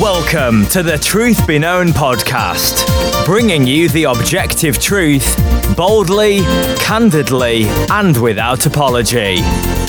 [0.00, 2.84] Welcome to the Truth Be Known podcast,
[3.24, 5.36] bringing you the objective truth
[5.76, 6.40] boldly,
[6.78, 9.36] candidly, and without apology.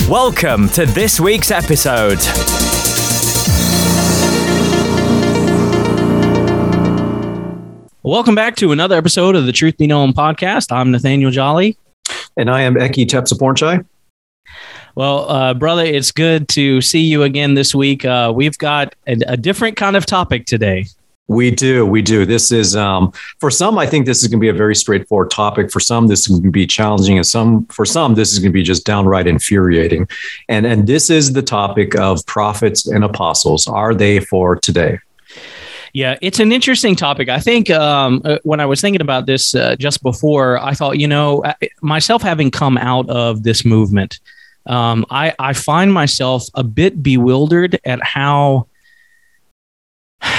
[0.08, 2.18] Welcome to this week's episode.
[8.04, 10.70] Welcome back to another episode of the Truth Be Known podcast.
[10.70, 11.76] I'm Nathaniel Jolly.
[12.36, 13.84] And I am Eki Tepsapornchai.
[14.96, 18.06] Well, uh, brother, it's good to see you again this week.
[18.06, 20.86] Uh, we've got a, a, different kind of topic today.
[21.28, 21.84] We do.
[21.84, 22.24] We do.
[22.24, 25.30] This is, um, for some, I think this is going to be a very straightforward
[25.30, 25.70] topic.
[25.70, 27.18] For some, this is going to be challenging.
[27.18, 30.08] And some, for some, this is going to be just downright infuriating.
[30.48, 33.66] And, and this is the topic of prophets and apostles.
[33.66, 34.98] Are they for today?
[35.92, 37.28] Yeah, it's an interesting topic.
[37.28, 40.98] I think um, uh, when I was thinking about this uh, just before, I thought,
[40.98, 41.44] you know,
[41.82, 44.20] myself having come out of this movement,
[44.66, 48.68] um, I, I find myself a bit bewildered at how.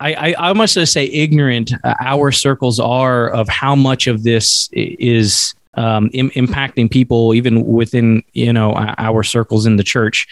[0.00, 4.68] I, I, I must say ignorant uh, our circles are of how much of this
[4.72, 10.26] is um, Im- impacting people even within you know our circles in the church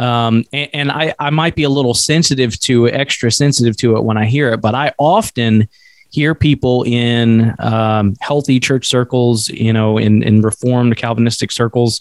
[0.00, 4.04] um, and, and I, I might be a little sensitive to extra sensitive to it
[4.04, 5.68] when I hear it, but I often
[6.10, 12.00] hear people in um, healthy church circles, you know, in, in reformed Calvinistic circles,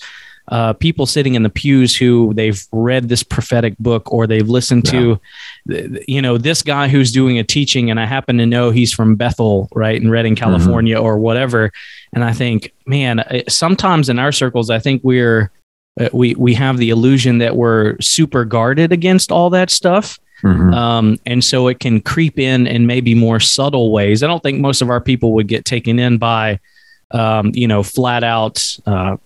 [0.50, 4.86] uh, people sitting in the pews who they've read this prophetic book or they've listened
[4.86, 4.92] yeah.
[4.92, 5.22] to,
[6.08, 9.16] you know, this guy who's doing a teaching, and I happen to know he's from
[9.16, 10.44] Bethel, right, in Redding, mm-hmm.
[10.44, 11.06] California, mm-hmm.
[11.06, 11.72] or whatever.
[12.14, 15.52] And I think, man, sometimes in our circles, I think we're
[16.00, 20.20] uh, we we have the illusion that we're super guarded against all that stuff.
[20.42, 20.74] Mm-hmm.
[20.74, 24.24] Um, and so it can creep in in maybe more subtle ways.
[24.24, 26.60] I don't think most of our people would get taken in by,
[27.12, 29.18] um, you know, flat out uh,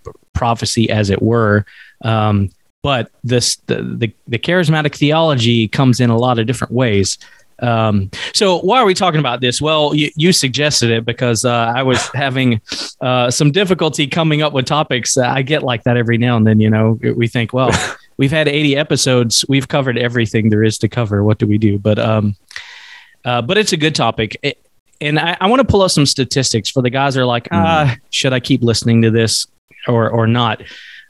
[0.44, 1.66] prophecy, as it were.
[2.04, 2.50] Um,
[2.82, 7.18] but this the, the, the charismatic theology comes in a lot of different ways.
[7.60, 9.62] Um, so why are we talking about this?
[9.62, 12.60] Well, you, you suggested it because uh, I was having
[13.00, 15.18] uh, some difficulty coming up with topics.
[15.18, 16.60] I get like that every now and then.
[16.60, 17.72] You know, we think, well,
[18.18, 21.24] we've had 80 episodes, we've covered everything there is to cover.
[21.24, 21.80] What do we do?
[21.80, 22.36] But um,
[23.24, 24.38] uh, but it's a good topic.
[24.44, 24.60] It,
[25.00, 27.48] and I, I want to pull up some statistics for the guys that are like,
[27.52, 28.06] ah, mm-hmm.
[28.10, 29.48] should I keep listening to this
[29.88, 30.62] or or not?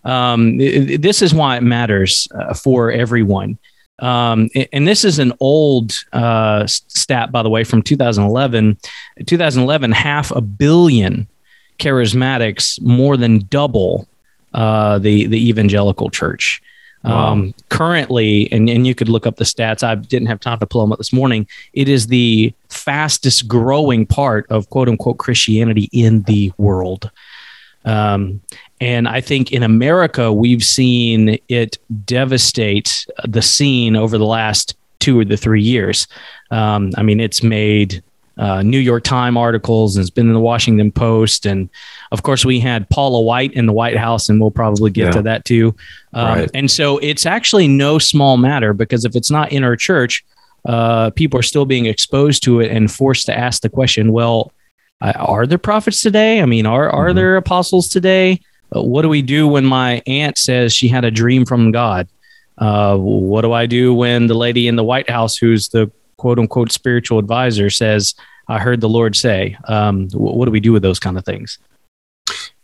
[0.03, 3.57] Um, this is why it matters uh, for everyone.
[3.99, 8.77] Um, and this is an old uh, stat, by the way, from 2011.
[9.25, 11.27] 2011, half a billion
[11.79, 14.07] charismatics, more than double
[14.53, 16.61] uh, the the evangelical church.
[17.03, 17.33] Wow.
[17.33, 19.83] Um, currently, and, and you could look up the stats.
[19.83, 21.47] I didn't have time to pull them up this morning.
[21.73, 27.11] It is the fastest growing part of quote unquote Christianity in the world.
[27.83, 28.41] Um,
[28.81, 35.19] and I think in America, we've seen it devastate the scene over the last two
[35.19, 36.07] or the three years.
[36.51, 38.03] Um, I mean, it's made
[38.37, 41.45] uh, New York Times articles and it's been in the Washington Post.
[41.45, 41.69] And
[42.11, 45.11] of course, we had Paula White in the White House, and we'll probably get yeah.
[45.11, 45.75] to that too.
[46.13, 46.51] Um, right.
[46.53, 50.25] And so it's actually no small matter because if it's not in our church,
[50.65, 54.51] uh, people are still being exposed to it and forced to ask the question, well,
[55.01, 56.41] are there prophets today?
[56.41, 57.17] I mean, are are mm-hmm.
[57.17, 58.39] there apostles today?
[58.75, 62.07] Uh, what do we do when my aunt says she had a dream from God?
[62.57, 66.39] Uh, what do I do when the lady in the White House, who's the quote
[66.39, 68.15] unquote spiritual advisor, says,
[68.47, 69.57] I heard the Lord say?
[69.65, 71.57] Um, what do we do with those kind of things?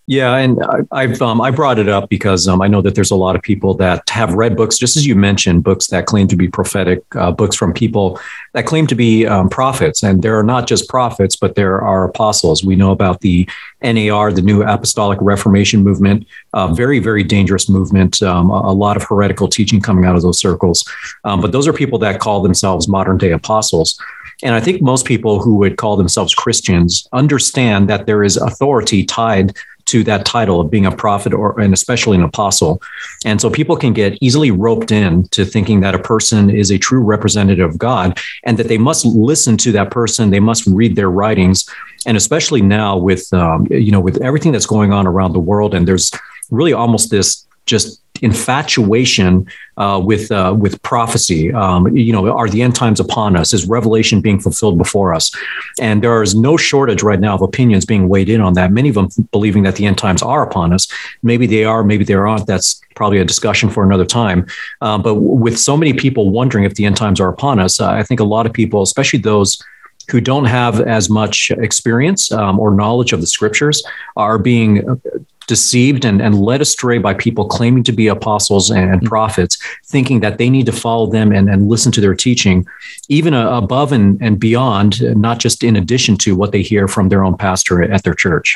[0.09, 0.59] Yeah, and
[0.92, 3.36] I, have um, I brought it up because um, I know that there's a lot
[3.36, 6.47] of people that have read books, just as you mentioned, books that claim to be
[6.47, 8.20] prophetic, uh, books from people
[8.53, 12.06] that claim to be um, prophets, and there are not just prophets, but there are
[12.06, 12.64] apostles.
[12.64, 13.47] We know about the
[13.84, 18.24] NAR, the New Apostolic Reformation movement, uh, very very dangerous movement.
[18.24, 20.84] Um, a, a, lot of heretical teaching coming out of those circles,
[21.24, 24.00] um, but those are people that call themselves modern day apostles.
[24.41, 29.03] And I think most people who would call themselves Christians understand that there is authority
[29.06, 29.56] tied
[29.89, 32.81] to that title of being a prophet or and especially an apostle.
[33.25, 36.77] And so people can get easily roped in to thinking that a person is a
[36.77, 40.96] true representative of God and that they must listen to that person, they must read
[40.96, 41.69] their writings.
[42.05, 45.73] And especially now with um, you know with everything that's going on around the world
[45.73, 46.11] and there's
[46.52, 49.47] really almost this just infatuation
[49.79, 51.52] uh, with uh, with prophecy.
[51.53, 53.53] Um, you know, are the end times upon us?
[53.53, 55.31] Is Revelation being fulfilled before us?
[55.79, 58.72] And there is no shortage right now of opinions being weighed in on that.
[58.72, 60.87] Many of them believing that the end times are upon us.
[61.23, 62.46] Maybe they are, maybe they aren't.
[62.46, 64.46] That's probably a discussion for another time.
[64.81, 67.90] Um, but with so many people wondering if the end times are upon us, uh,
[67.90, 69.64] I think a lot of people, especially those
[70.09, 73.84] who don't have as much experience um, or knowledge of the scriptures
[74.16, 75.02] are being
[75.50, 79.58] deceived and, and led astray by people claiming to be apostles and, and prophets,
[79.88, 82.66] thinking that they need to follow them and, and listen to their teaching,
[83.09, 87.09] even uh, above and, and beyond, not just in addition to what they hear from
[87.09, 88.55] their own pastor at their church.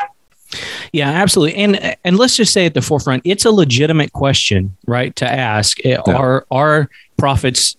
[0.92, 1.56] Yeah, absolutely.
[1.56, 5.84] And and let's just say at the forefront, it's a legitimate question, right, to ask.
[5.84, 6.14] Eh, yeah.
[6.14, 7.76] Are are prophets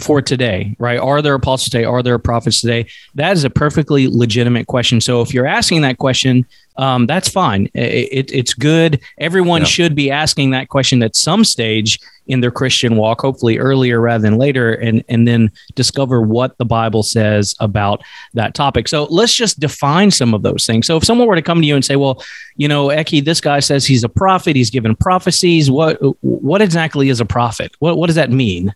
[0.00, 0.98] for today, right?
[0.98, 1.84] Are there apostles today?
[1.84, 2.86] Are there prophets today?
[3.14, 5.00] That is a perfectly legitimate question.
[5.00, 6.46] So if you're asking that question,
[6.76, 7.68] um, that's fine.
[7.74, 9.00] It, it, it's good.
[9.18, 9.66] Everyone yeah.
[9.66, 14.22] should be asking that question at some stage in their Christian walk, hopefully earlier rather
[14.22, 18.02] than later, and and then discover what the Bible says about
[18.32, 18.88] that topic.
[18.88, 20.86] So let's just define some of those things.
[20.86, 22.24] So if someone were to come to you and say, "Well,
[22.56, 24.56] you know, Eki, this guy says he's a prophet.
[24.56, 25.70] He's given prophecies.
[25.70, 27.72] What what exactly is a prophet?
[27.78, 28.74] What what does that mean?"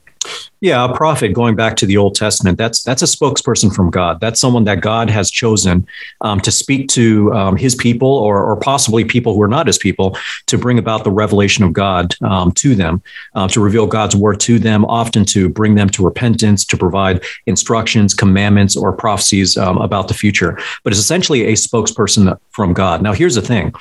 [0.61, 4.21] Yeah, a prophet, going back to the Old Testament, that's that's a spokesperson from God.
[4.21, 5.87] That's someone that God has chosen
[6.21, 9.79] um, to speak to um, His people, or or possibly people who are not His
[9.79, 10.17] people,
[10.47, 13.01] to bring about the revelation of God um, to them,
[13.37, 17.23] uh, to reveal God's word to them, often to bring them to repentance, to provide
[17.47, 20.59] instructions, commandments, or prophecies um, about the future.
[20.83, 23.01] But it's essentially a spokesperson from God.
[23.01, 23.73] Now, here's the thing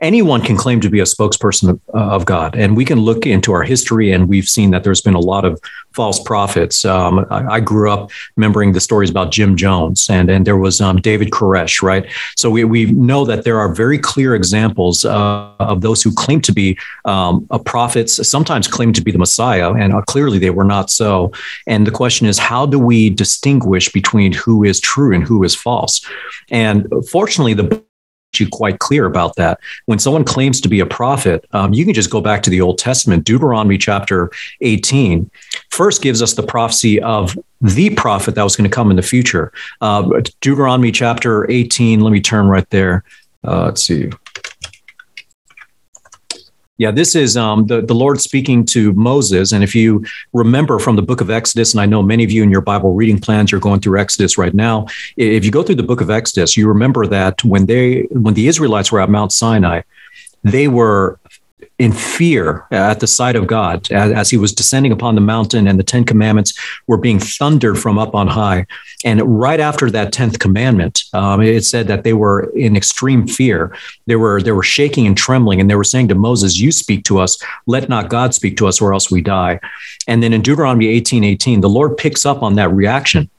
[0.00, 2.54] anyone can claim to be a spokesperson of, uh, of, God.
[2.56, 5.44] And we can look into our history, and we've seen that there's been a lot
[5.44, 5.60] of
[5.92, 6.84] false prophets.
[6.84, 10.80] Um, I, I, grew up remembering the stories about Jim Jones, and, and there was
[10.80, 12.06] um, David Koresh, right?
[12.36, 16.40] So we, we know that there are very clear examples uh, of those who claim
[16.42, 20.64] to be um, prophets, sometimes claim to be the Messiah, and uh, clearly they were
[20.64, 21.32] not so.
[21.66, 25.54] And the question is, how do we distinguish between who is true and who is
[25.54, 26.04] false?
[26.50, 27.82] And fortunately, the
[28.34, 29.58] you quite clear about that.
[29.86, 32.60] When someone claims to be a prophet, um, you can just go back to the
[32.60, 33.24] Old Testament.
[33.24, 34.30] Deuteronomy chapter
[34.60, 35.30] 18
[35.70, 39.02] first gives us the prophecy of the prophet that was going to come in the
[39.02, 39.52] future.
[39.80, 43.04] Uh, Deuteronomy chapter 18, let me turn right there.
[43.44, 44.10] Uh, let's see.
[46.78, 49.50] Yeah, this is um, the, the Lord speaking to Moses.
[49.50, 52.44] And if you remember from the book of Exodus, and I know many of you
[52.44, 54.86] in your Bible reading plans, you're going through Exodus right now.
[55.16, 58.46] If you go through the book of Exodus, you remember that when they when the
[58.46, 59.82] Israelites were at Mount Sinai,
[60.44, 61.18] they were
[61.78, 65.78] in fear at the sight of God as, he was descending upon the mountain and
[65.78, 66.52] the Ten Commandments
[66.88, 68.66] were being thundered from up on high.
[69.04, 73.72] And right after that tenth commandment, um, it said that they were in extreme fear.
[74.06, 77.04] They were they were shaking and trembling, and they were saying to Moses, "You speak
[77.04, 77.38] to us.
[77.66, 79.60] Let not God speak to us, or else we die."
[80.08, 83.30] And then in Deuteronomy eighteen eighteen, the Lord picks up on that reaction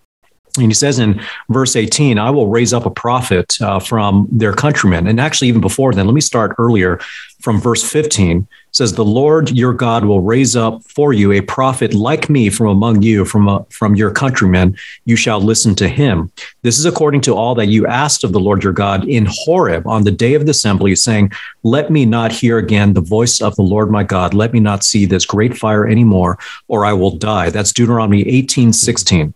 [0.58, 4.54] and he says in verse 18, I will raise up a prophet uh, from their
[4.54, 5.08] countrymen.
[5.08, 7.00] And actually, even before then, let me start earlier
[7.40, 11.94] from verse 15 says, The Lord your God will raise up for you a prophet
[11.94, 14.78] like me from among you, from, uh, from your countrymen.
[15.06, 16.32] You shall listen to him.
[16.62, 19.88] This is according to all that you asked of the Lord your God in Horeb
[19.88, 21.32] on the day of the assembly, saying,
[21.64, 24.34] Let me not hear again the voice of the Lord my God.
[24.34, 26.38] Let me not see this great fire anymore,
[26.68, 27.50] or I will die.
[27.50, 29.34] That's Deuteronomy 18, 16.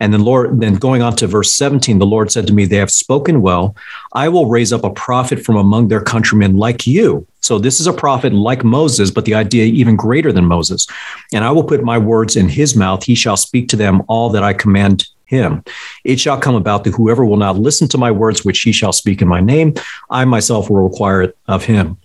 [0.00, 2.76] And then Lord, then going on to verse 17, the Lord said to me, They
[2.76, 3.74] have spoken well.
[4.12, 7.26] I will raise up a prophet from among their countrymen like you.
[7.40, 10.86] So this is a prophet like Moses, but the idea even greater than Moses.
[11.32, 13.04] And I will put my words in his mouth.
[13.04, 15.62] He shall speak to them all that I command him.
[16.04, 18.92] It shall come about that whoever will not listen to my words, which he shall
[18.92, 19.74] speak in my name,
[20.10, 21.98] I myself will require it of him.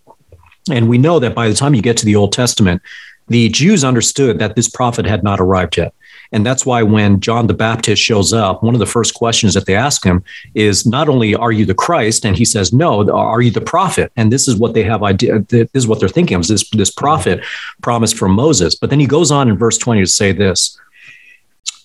[0.70, 2.82] And we know that by the time you get to the Old Testament,
[3.28, 5.94] the Jews understood that this prophet had not arrived yet.
[6.32, 9.66] And that's why when John the Baptist shows up, one of the first questions that
[9.66, 10.24] they ask him
[10.56, 12.26] is not only, Are you the Christ?
[12.26, 14.12] And he says, No, are you the prophet?
[14.16, 15.40] And this is what they have idea.
[15.40, 17.44] This is what they're thinking of this, this prophet
[17.82, 18.76] promised from Moses.
[18.76, 20.78] But then he goes on in verse 20 to say this.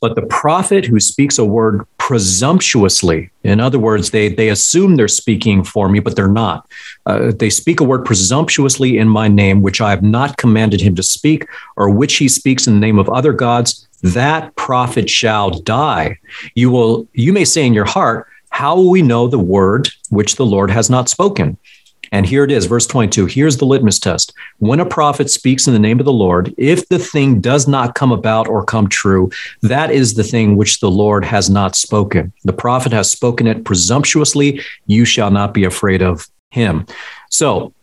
[0.01, 5.09] But the prophet who speaks a word presumptuously, in other words, they, they assume they're
[5.09, 6.71] speaking for me, but they're not.
[7.07, 10.95] Uh, they speak a word presumptuously in my name, which I have not commanded him
[10.97, 15.51] to speak, or which he speaks in the name of other gods that prophet shall
[15.51, 16.19] die.
[16.55, 20.37] You will, you may say in your heart, how will we know the word which
[20.37, 21.59] the Lord has not spoken?
[22.13, 23.27] And here it is, verse 22.
[23.27, 24.33] Here's the litmus test.
[24.59, 27.95] When a prophet speaks in the name of the Lord, if the thing does not
[27.95, 29.31] come about or come true,
[29.63, 32.33] that is the thing which the Lord has not spoken.
[32.45, 34.61] The prophet has spoken it presumptuously.
[34.87, 36.87] You shall not be afraid of him.
[37.31, 37.75] So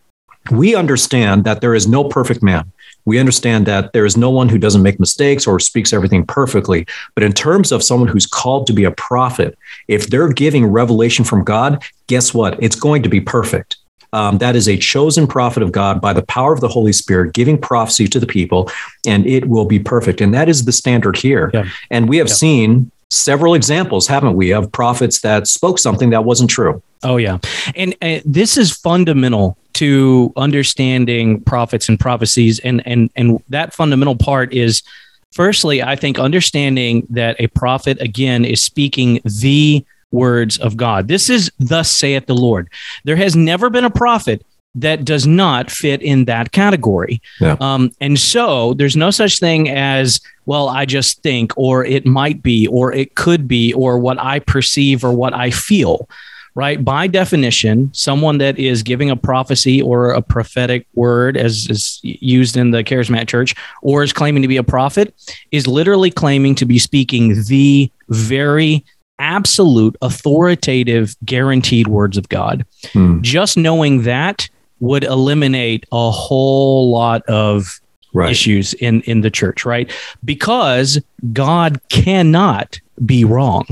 [0.51, 2.71] we understand that there is no perfect man
[3.05, 6.85] we understand that there is no one who doesn't make mistakes or speaks everything perfectly.
[7.15, 9.57] But in terms of someone who's called to be a prophet,
[9.87, 12.61] if they're giving revelation from God, guess what?
[12.61, 13.77] It's going to be perfect.
[14.13, 17.33] Um, that is a chosen prophet of God by the power of the Holy Spirit,
[17.33, 18.69] giving prophecy to the people,
[19.07, 20.21] and it will be perfect.
[20.21, 21.49] And that is the standard here.
[21.51, 21.65] Yeah.
[21.89, 22.35] And we have yeah.
[22.35, 26.81] seen several examples, haven't we, of prophets that spoke something that wasn't true?
[27.03, 27.39] Oh yeah,
[27.75, 34.15] and, and this is fundamental to understanding prophets and prophecies, and and and that fundamental
[34.15, 34.83] part is,
[35.31, 41.07] firstly, I think understanding that a prophet again is speaking the words of God.
[41.07, 42.69] This is thus saith the Lord.
[43.03, 47.21] There has never been a prophet that does not fit in that category.
[47.39, 47.57] Yeah.
[47.59, 52.41] Um, and so there's no such thing as, well, I just think, or it might
[52.41, 56.09] be, or it could be, or what I perceive, or what I feel.
[56.55, 56.83] Right.
[56.83, 62.55] By definition, someone that is giving a prophecy or a prophetic word, as is used
[62.55, 65.15] in the charismatic church, or is claiming to be a prophet,
[65.51, 68.85] is literally claiming to be speaking the very
[69.17, 72.65] absolute, authoritative, guaranteed words of God.
[72.91, 73.21] Hmm.
[73.21, 74.47] Just knowing that
[74.79, 77.79] would eliminate a whole lot of
[78.13, 78.31] right.
[78.31, 79.91] issues in in the church, right?
[80.23, 83.65] Because God cannot be wrong.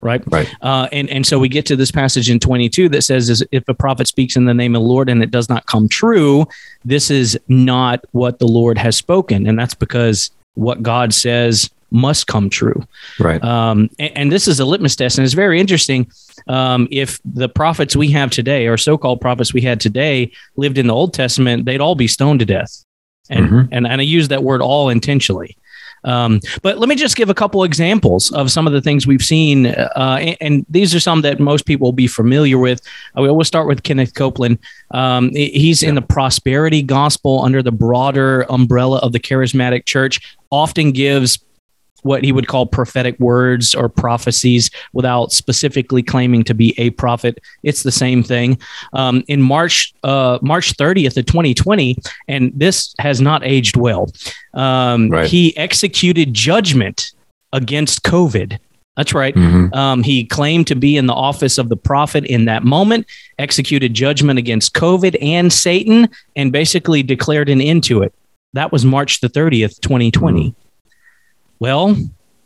[0.00, 0.22] Right.
[0.28, 0.48] Right.
[0.60, 3.68] Uh, and, and so we get to this passage in 22 that says, is if
[3.68, 6.46] a prophet speaks in the name of the Lord and it does not come true,
[6.84, 9.46] this is not what the Lord has spoken.
[9.46, 12.86] And that's because what God says must come true.
[13.18, 13.42] Right.
[13.42, 16.10] Um, and, and, this is a litmus test, and it's very interesting.
[16.46, 20.86] Um, if the prophets we have today, or so-called prophets we had today, lived in
[20.86, 22.84] the Old Testament, they'd all be stoned to death.
[23.30, 23.72] And mm-hmm.
[23.72, 25.56] and, and I use that word all intentionally.
[26.08, 29.22] Um, but let me just give a couple examples of some of the things we've
[29.22, 32.80] seen, uh, and, and, these are some that most people will be familiar with.
[33.16, 34.58] Uh, we always start with Kenneth Copeland.
[34.90, 35.90] Um, he's yeah.
[35.90, 40.36] in the prosperity gospel under the broader umbrella of the charismatic church.
[40.50, 41.38] Often gives
[42.02, 47.38] what he would call prophetic words or prophecies without specifically claiming to be a prophet.
[47.62, 48.58] It's the same thing.
[48.92, 51.96] Um, in March, uh, March 30th of 2020,
[52.28, 54.10] and this has not aged well,
[54.54, 55.26] um, right.
[55.28, 57.12] he executed judgment
[57.52, 58.58] against COVID.
[58.96, 59.34] That's right.
[59.34, 59.72] Mm-hmm.
[59.74, 63.06] Um, he claimed to be in the office of the prophet in that moment,
[63.38, 68.12] executed judgment against COVID and Satan, and basically declared an end to it.
[68.54, 70.50] That was March the 30th, 2020.
[70.50, 70.67] Mm-hmm.
[71.60, 71.96] Well,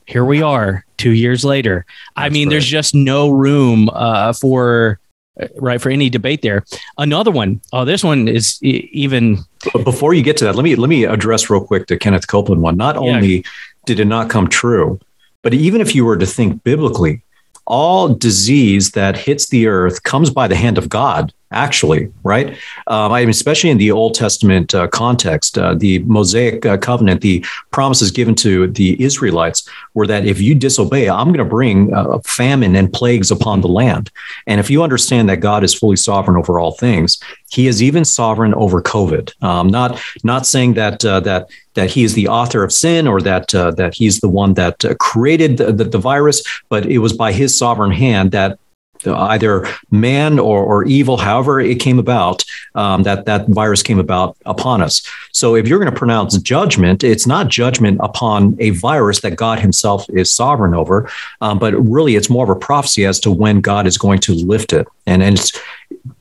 [0.07, 1.85] here we are two years later.
[2.17, 2.53] That's I mean, right.
[2.53, 5.01] there's just no room uh, for
[5.41, 6.65] uh, right for any debate there.
[6.99, 7.61] Another one.
[7.73, 9.39] Oh, this one is even.
[9.85, 12.63] Before you get to that, let me let me address real quick the Kenneth Copeland
[12.63, 12.77] one.
[12.77, 13.01] Not yeah.
[13.01, 13.45] only
[13.87, 15.01] did it not come true,
[15.43, 17.23] but even if you were to think biblically,
[17.67, 22.51] all disease that hits the earth comes by the hand of God actually, right?
[22.87, 27.21] Um, I mean, especially in the Old Testament uh, context, uh, the Mosaic uh, covenant,
[27.21, 31.95] the promises given to the Israelites were that if you disobey, I'm going to bring
[31.95, 34.11] uh, famine and plagues upon the land.
[34.47, 37.19] And if you understand that God is fully sovereign over all things,
[37.51, 39.43] He is even sovereign over COVID.
[39.43, 43.21] Um, not not saying that uh, that that He is the author of sin or
[43.21, 47.13] that uh, that He's the one that created the, the, the virus, but it was
[47.13, 48.59] by His sovereign hand that
[49.07, 52.45] either man or, or evil, however it came about,
[52.75, 55.03] um, that that virus came about upon us.
[55.33, 59.59] So if you're going to pronounce judgment, it's not judgment upon a virus that God
[59.59, 63.61] Himself is sovereign over, um, but really it's more of a prophecy as to when
[63.61, 64.87] God is going to lift it.
[65.07, 65.51] And and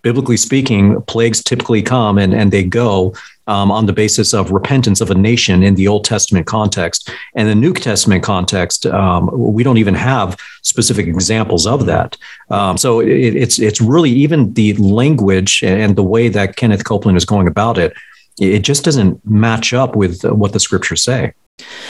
[0.01, 3.13] biblically speaking, plagues typically come and and they go
[3.51, 7.09] um, on the basis of repentance of a nation in the Old Testament context.
[7.35, 12.15] And the New Testament context, um, we don't even have specific examples of that.
[12.49, 17.17] Um, so it, it's it's really even the language and the way that Kenneth Copeland
[17.17, 17.91] is going about it.
[18.39, 21.33] It just doesn't match up with what the scriptures say.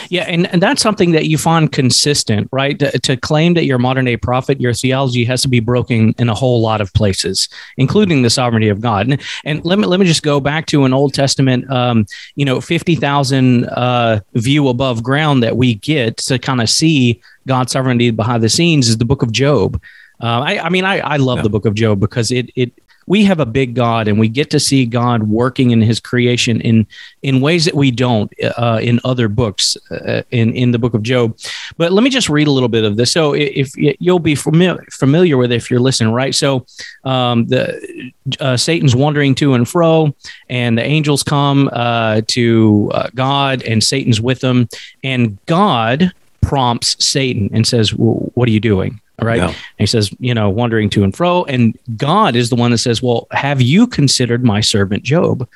[0.09, 2.77] Yeah, and, and that's something that you find consistent, right?
[2.79, 6.13] To, to, claim that you're a modern day prophet, your theology has to be broken
[6.17, 9.07] in a whole lot of places, including the sovereignty of God.
[9.07, 12.05] And, and let me let me just go back to an Old Testament, um,
[12.35, 17.21] you know, fifty thousand uh, view above ground that we get to kind of see
[17.47, 19.81] God's sovereignty behind the scenes is the Book of Job.
[20.21, 21.43] Uh, I, I, mean, I, I love yeah.
[21.43, 22.73] the Book of Job because it it
[23.11, 26.61] we have a big God and we get to see God working in his creation
[26.61, 26.87] in
[27.21, 31.03] in ways that we don't uh, in other books uh, in in the book of
[31.03, 31.37] Job.
[31.75, 33.11] But let me just read a little bit of this.
[33.11, 36.33] So if, you'll be familiar familiar with it if you're listening, right?
[36.33, 36.65] So
[37.03, 40.15] um, the uh, Satan's wandering to and fro,
[40.47, 44.69] and the angels come uh, to uh, God, and Satan's with them,
[45.03, 49.37] and God prompts Satan and says, well, "What are you doing?" Right?
[49.37, 49.53] Yeah.
[49.77, 51.43] he says, you know, wandering to and fro.
[51.45, 55.47] And God is the one that says, well, have you considered my servant Job?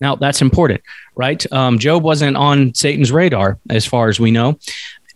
[0.00, 0.82] Now, that's important,
[1.14, 1.50] right?
[1.52, 4.58] Um, Job wasn't on Satan's radar as far as we know.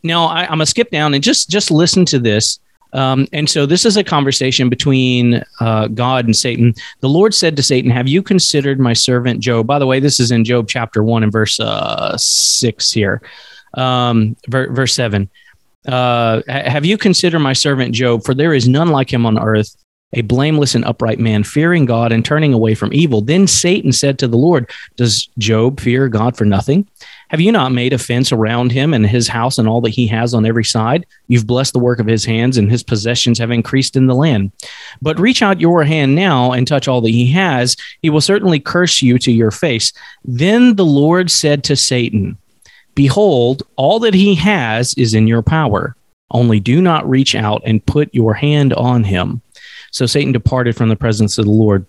[0.03, 2.61] Now, I, am going to skip down and just just listen to this.
[2.93, 6.75] Um, and so this is a conversation between uh, God and Satan.
[7.01, 9.67] The Lord said to Satan, Have you considered my servant Job?
[9.67, 13.21] By the way, this is in Job chapter 1 and verse uh, 6 here,
[13.75, 15.29] um, ver- verse 7.
[15.87, 18.25] Uh, have you considered my servant Job?
[18.25, 19.77] For there is none like him on earth,
[20.13, 23.21] a blameless and upright man, fearing God and turning away from evil.
[23.21, 26.89] Then Satan said to the Lord, Does Job fear God for nothing?
[27.29, 30.07] Have you not made a fence around him and his house and all that he
[30.07, 31.07] has on every side?
[31.27, 34.53] You've blessed the work of his hands, and his possessions have increased in the land.
[35.03, 37.77] But reach out your hand now and touch all that he has.
[38.01, 39.93] He will certainly curse you to your face.
[40.25, 42.39] Then the Lord said to Satan,
[42.97, 45.95] Behold, all that he has is in your power.
[46.33, 49.41] Only do not reach out and put your hand on him.
[49.93, 51.87] So Satan departed from the presence of the Lord.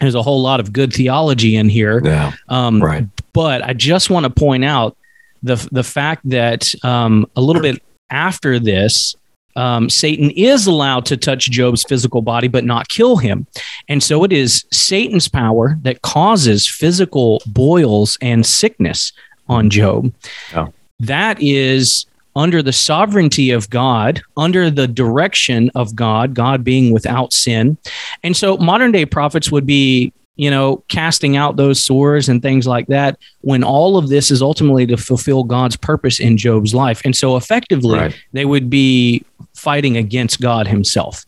[0.00, 2.00] There's a whole lot of good theology in here.
[2.04, 2.32] Yeah.
[2.48, 3.06] Um, Right.
[3.32, 4.96] but I just want to point out
[5.42, 9.14] the the fact that um, a little bit after this,
[9.56, 13.46] um, Satan is allowed to touch Job's physical body, but not kill him.
[13.88, 19.12] And so it is Satan's power that causes physical boils and sickness
[19.50, 20.12] on Job.
[20.52, 20.68] Yeah.
[21.00, 27.32] That is under the sovereignty of God, under the direction of God, God being without
[27.32, 27.76] sin.
[28.22, 32.66] And so modern day prophets would be, you know, casting out those sores and things
[32.66, 37.02] like that when all of this is ultimately to fulfill God's purpose in Job's life.
[37.04, 38.14] And so effectively, Right.
[38.32, 39.24] they would be
[39.60, 41.24] fighting against God himself.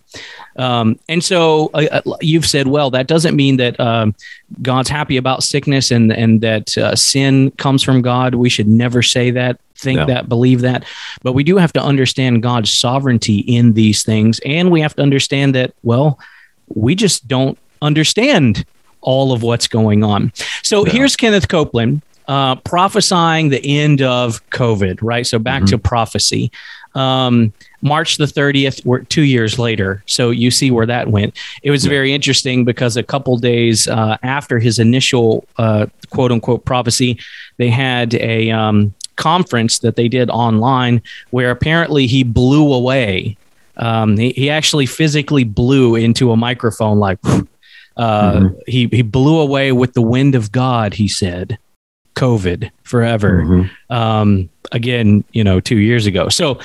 [0.56, 4.14] Um, and so uh, uh, you've said, well, that doesn't mean that um,
[4.60, 8.34] God's happy about sickness and, and that uh, sin comes from God.
[8.34, 10.06] We should never say that, think No.
[10.06, 10.84] that, believe that.
[11.22, 14.40] But we do have to understand God's sovereignty in these things.
[14.44, 16.18] And we have to understand that, well,
[16.74, 18.64] we just don't understand
[19.00, 20.32] all of what's going on.
[20.62, 20.92] So Yeah.
[20.92, 25.26] here's Kenneth Copeland uh, prophesying the end of COVID, right?
[25.26, 25.70] So back Mhm.
[25.70, 26.52] to prophecy.
[26.94, 30.02] Um, March the 30th, we're two years later.
[30.06, 31.37] So you see where that went.
[31.62, 36.64] It was very interesting because a couple days uh, after his initial uh, quote unquote
[36.64, 37.18] prophecy,
[37.56, 43.37] they had a um, conference that they did online where apparently he blew away.
[43.78, 47.18] Um, he, he actually physically blew into a microphone like,
[47.96, 48.58] uh, Mhm.
[48.66, 51.58] he, he blew away with the wind of God, he said.
[52.14, 53.71] COVID forever Mhm.
[53.90, 56.28] um, again, you know, two years ago.
[56.28, 56.59] So,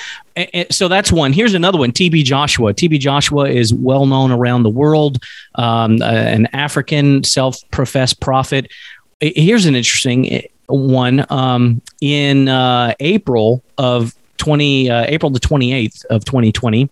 [0.69, 1.33] so that's one.
[1.33, 1.91] Here's another one.
[1.91, 2.73] TB Joshua.
[2.73, 5.17] TB Joshua is well known around the world.
[5.55, 8.71] Um, an African self-professed prophet.
[9.19, 10.41] Here's an interesting uh,
[10.73, 11.25] one.
[11.29, 16.89] Um, in uh, April of 20, uh, April the 28th of 2020,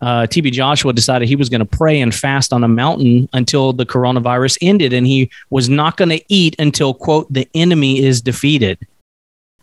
[0.00, 3.72] uh, TB Joshua decided he was going to pray and fast on a mountain until
[3.72, 8.20] the coronavirus ended, and he was not going to eat until quote the enemy is
[8.20, 8.78] defeated.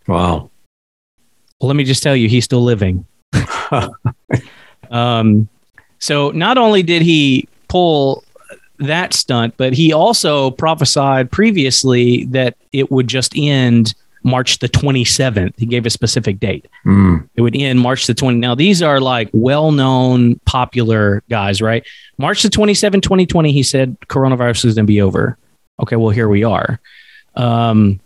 [0.08, 0.50] Wow.
[1.60, 3.06] Well, let me just tell you, he's still living.
[4.90, 5.48] um,
[6.00, 8.24] so not only did he pull
[8.80, 15.54] that stunt, but he also prophesied previously that it would just end March the 27th.
[15.58, 16.68] He gave a specific date.
[16.86, 17.28] Mm.
[17.36, 18.38] It would end March the 20.
[18.38, 21.86] Now, these are like well known, popular guys, right?
[22.18, 25.38] March the 27th, 2020, he said coronavirus is going to be over.
[25.82, 26.80] Okay, well, here we are.
[27.36, 28.00] Um,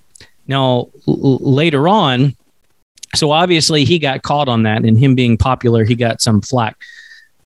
[0.47, 2.35] now, l- later on,
[3.15, 6.77] so obviously he got caught on that, and him being popular, he got some flack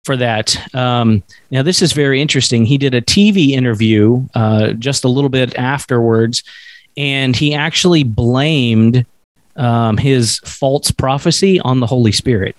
[0.03, 0.57] for that.
[0.75, 2.65] Um, now, this is very interesting.
[2.65, 6.43] He did a TV interview uh, just a little bit afterwards,
[6.97, 9.05] and he actually blamed
[9.55, 12.55] um, his false prophecy on the Holy Spirit.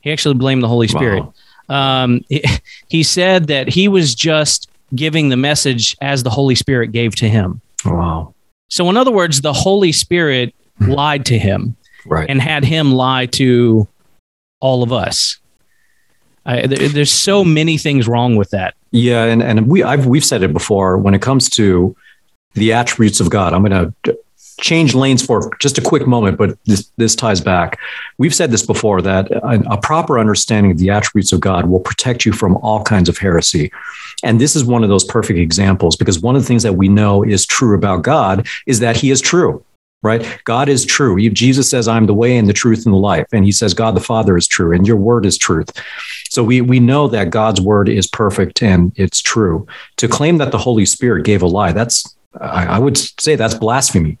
[0.00, 1.24] He actually blamed the Holy Spirit.
[1.68, 2.02] Wow.
[2.04, 2.42] Um, he,
[2.88, 7.28] he said that he was just giving the message as the Holy Spirit gave to
[7.28, 7.60] him.
[7.84, 8.34] Wow.
[8.68, 12.28] So, in other words, the Holy Spirit lied to him Right.
[12.30, 13.86] and had him lie to
[14.60, 15.38] all of us.
[16.46, 18.74] I, there, there's so many things wrong with that.
[18.90, 21.94] Yeah, and and we I've we've said it before when it comes to
[22.54, 23.52] the attributes of God.
[23.52, 24.18] I'm going to
[24.60, 27.78] change lanes for just a quick moment, but this this ties back.
[28.18, 31.80] We've said this before that a, a proper understanding of the attributes of God will
[31.80, 33.72] protect you from all kinds of heresy.
[34.22, 36.88] And this is one of those perfect examples because one of the things that we
[36.88, 39.64] know is true about God is that he is true.
[40.02, 40.40] Right?
[40.44, 41.20] God is true.
[41.28, 43.26] Jesus says, I'm the way and the truth and the life.
[43.32, 45.70] And he says, God the Father is true and your word is truth.
[46.30, 49.66] So we, we know that God's word is perfect and it's true.
[49.98, 53.54] To claim that the Holy Spirit gave a lie, that's, I, I would say that's
[53.54, 54.18] blasphemy.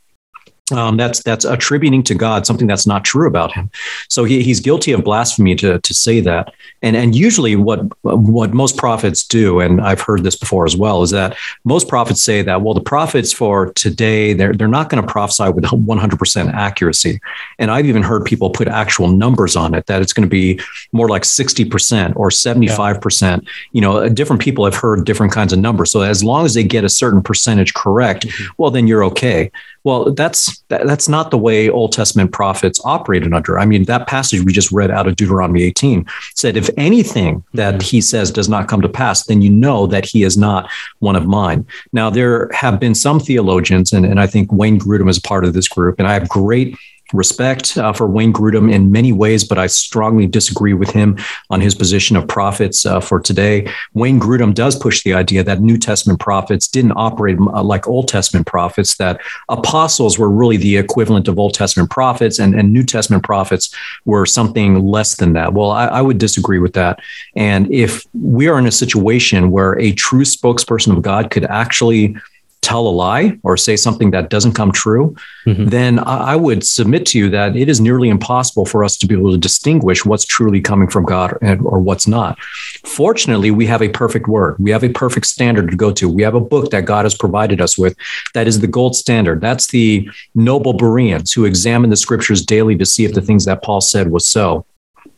[0.72, 3.70] Um, that's that's attributing to God something that's not true about him.
[4.08, 6.52] So he, he's guilty of blasphemy to, to say that.
[6.82, 11.02] And and usually what what most prophets do, and I've heard this before as well,
[11.02, 15.04] is that most prophets say that well the prophets for today they're they're not going
[15.04, 17.20] to prophesy with 100% accuracy.
[17.58, 20.60] And I've even heard people put actual numbers on it that it's going to be
[20.92, 23.46] more like 60% or 75%.
[23.72, 25.90] You know, different people have heard different kinds of numbers.
[25.90, 28.26] So as long as they get a certain percentage correct,
[28.58, 29.50] well then you're okay.
[29.84, 33.58] Well, that's that's not the way Old Testament prophets operated under.
[33.58, 37.80] I mean, that passage we just read out of Deuteronomy 18 said, if anything that
[37.80, 41.16] he says does not come to pass, then you know that he is not one
[41.16, 41.66] of mine.
[41.92, 45.54] Now, there have been some theologians, and, and I think Wayne Grudem is part of
[45.54, 46.76] this group, and I have great
[47.12, 51.18] respect uh, for Wayne Grudem in many ways, but I strongly disagree with him
[51.50, 53.70] on his position of prophets uh, for today.
[53.94, 58.08] Wayne Grudem does push the idea that New Testament prophets didn't operate uh, like Old
[58.08, 62.84] Testament prophets, that apostles were really the equivalent of Old Testament prophets, and, and New
[62.84, 65.52] Testament prophets were something less than that.
[65.52, 67.00] Well, I, I would disagree with that.
[67.36, 72.16] And if we are in a situation where a true spokesperson of God could actually
[72.62, 75.66] tell a lie or say something that doesn't come true, mm-hmm.
[75.66, 79.14] then I would submit to you that it is nearly impossible for us to be
[79.14, 82.38] able to distinguish what's truly coming from God and, or what's not.
[82.84, 84.56] Fortunately, we have a perfect word.
[84.58, 86.08] We have a perfect standard to go to.
[86.08, 87.96] We have a book that God has provided us with
[88.34, 89.40] that is the gold standard.
[89.40, 93.62] That's the noble Bereans who examine the scriptures daily to see if the things that
[93.62, 94.66] Paul said was so.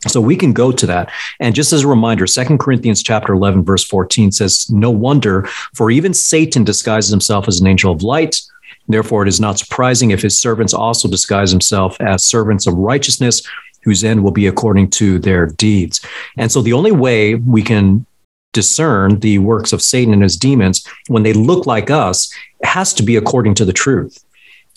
[0.08, 1.10] So we can go to that.
[1.38, 5.90] And just as a reminder, Second Corinthians chapter 11, verse 14 says, No wonder, for
[5.90, 8.40] even Satan disguises himself as an angel of light.
[8.88, 13.42] Therefore, it is not surprising if his servants also disguise themselves as servants of righteousness,
[13.84, 16.04] whose end will be according to their deeds.
[16.36, 18.04] And so the only way we can
[18.52, 22.32] discern the works of Satan and his demons when they look like us
[22.64, 24.22] has to be according to the truth.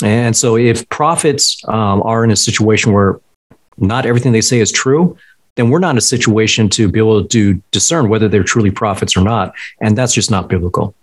[0.03, 3.21] And so, if prophets um, are in a situation where
[3.77, 5.17] not everything they say is true,
[5.55, 9.15] then we're not in a situation to be able to discern whether they're truly prophets
[9.15, 9.53] or not.
[9.81, 10.93] And that's just not biblical.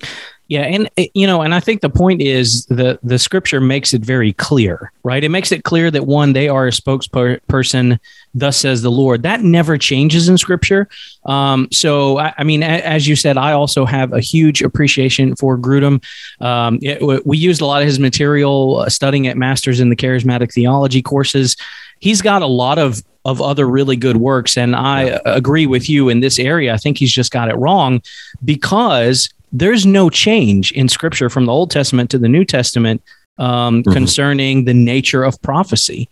[0.48, 3.94] Yeah, and eh, you know, and I think the point is the the scripture makes
[3.94, 5.24] it very clear, right?
[5.24, 7.98] It makes it clear that one, they are a spokesperson,
[8.34, 9.22] thus says the Lord.
[9.22, 10.88] That never changes in scripture.
[11.24, 15.36] Um, so, I, I, mean, a, as you said, I also have a huge appreciation
[15.36, 16.04] for Grudem.
[16.38, 19.96] Um, it, we used a lot of his material uh, studying at Masters in the
[19.96, 21.56] Charismatic Theology courses
[22.02, 25.18] he's got a lot of of other really good works and i yeah.
[25.24, 28.02] agree with you in this area i think he's just got it wrong
[28.44, 33.00] because there's no change in scripture from the old testament to the new testament
[33.38, 33.92] um, mm-hmm.
[33.92, 36.08] concerning the nature of prophecy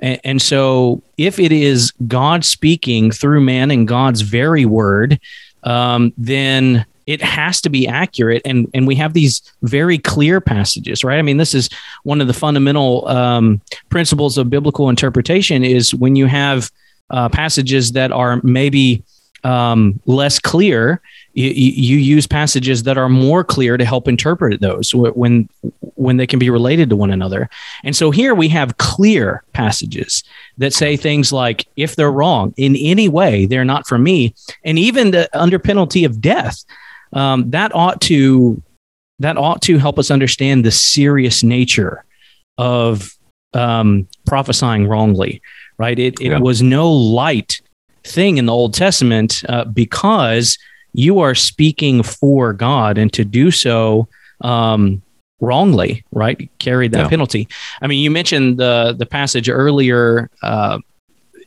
[0.00, 5.20] and, and so if it is god speaking through man and god's very word
[5.64, 8.42] um, then it has to be accurate.
[8.44, 11.18] And and we have these very clear passages right?
[11.18, 11.68] I mean this is
[12.02, 16.70] one of the fundamental um, principles of biblical interpretation is when you have
[17.10, 19.02] uh, passages that are maybe
[19.44, 21.02] um, less clear
[21.34, 25.48] you, you, use passages that are more clear to help interpret those when
[25.96, 27.48] when they can be related to one another.
[27.82, 30.22] And so here we have clear passages
[30.58, 34.34] that say things like if they're wrong in any way they're not for me.
[34.64, 36.64] And even the, under penalty of death
[37.14, 38.62] um, that ought to
[39.20, 42.04] that ought to help us understand the serious nature
[42.58, 43.16] of
[43.54, 45.40] um, prophesying wrongly,
[45.78, 45.98] right?
[45.98, 46.38] It, it yeah.
[46.38, 47.60] was no light
[48.02, 50.58] thing in the Old Testament uh, because
[50.92, 54.08] you are speaking for God, and to do so
[54.40, 55.02] um,
[55.40, 57.08] wrongly, right, carried that yeah.
[57.08, 57.48] penalty.
[57.80, 60.78] I mean, you mentioned the the passage earlier uh,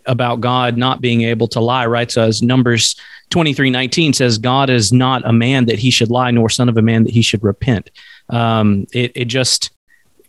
[0.08, 2.12] about God not being able to lie, right?
[2.12, 2.96] So as Numbers
[3.30, 6.78] 23 19 says, God is not a man that he should lie, nor son of
[6.78, 7.90] a man that he should repent.
[8.30, 9.72] Um, it, it just,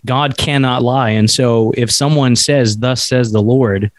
[0.05, 1.11] God cannot lie.
[1.11, 3.91] And so if someone says, Thus says the Lord,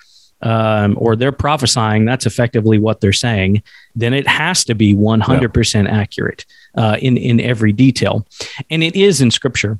[0.41, 3.61] um, or they're prophesying, that's effectively what they're saying,
[3.95, 5.91] then it has to be 100% yeah.
[5.91, 8.25] accurate uh, in, in every detail.
[8.69, 9.79] And it is in scripture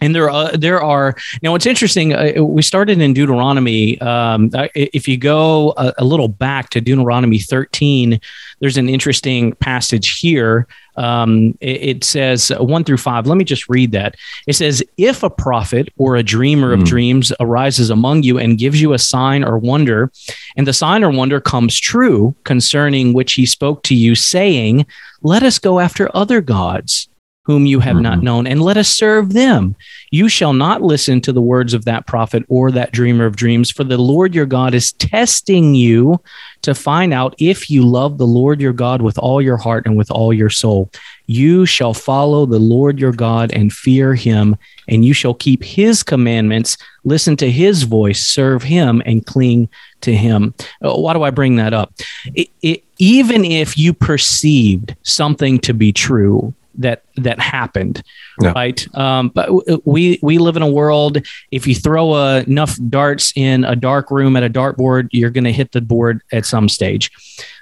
[0.00, 5.06] and there are there are know it's interesting uh, we started in deuteronomy um, if
[5.06, 8.20] you go a, a, little back to deuteronomy 13
[8.60, 10.66] there's an interesting passage here.
[10.96, 14.14] Um, it, it, says 1 through 5 let me just read that.
[14.46, 16.86] It says if a prophet or a dreamer of mm.
[16.86, 20.10] dreams arises among you and gives you a sign or wonder
[20.56, 24.86] and the sign or wonder comes true concerning which he spoke to you saying
[25.22, 27.08] let us go after other gods
[27.44, 28.02] whom you have mm-hmm.
[28.02, 29.76] not known, and let us serve them.
[30.10, 33.70] You shall not listen to the words of that prophet or that dreamer of dreams,
[33.70, 36.20] for the Lord your God is testing you
[36.62, 39.96] to find out if you love the Lord your God with all your heart and
[39.96, 40.90] with all your soul.
[41.26, 44.56] You shall follow the Lord your God and fear him,
[44.88, 49.68] and you shall keep his commandments, listen to his voice, serve him, and cling
[50.00, 50.54] to him.
[50.82, 51.92] Uh, why do I bring that up?
[52.34, 58.02] It, it, even if you perceived something to be true, that that happened
[58.40, 58.52] yeah.
[58.52, 61.18] right um, but we we live in a world
[61.50, 65.44] if you throw a, enough darts in a dark room at a dartboard you're going
[65.44, 67.10] to hit the board at some stage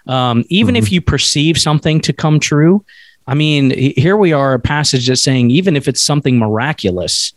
[0.07, 0.83] um, even mm-hmm.
[0.83, 2.85] if you perceive something to come true
[3.27, 7.33] i mean here we are a passage that's saying even if it's something miraculous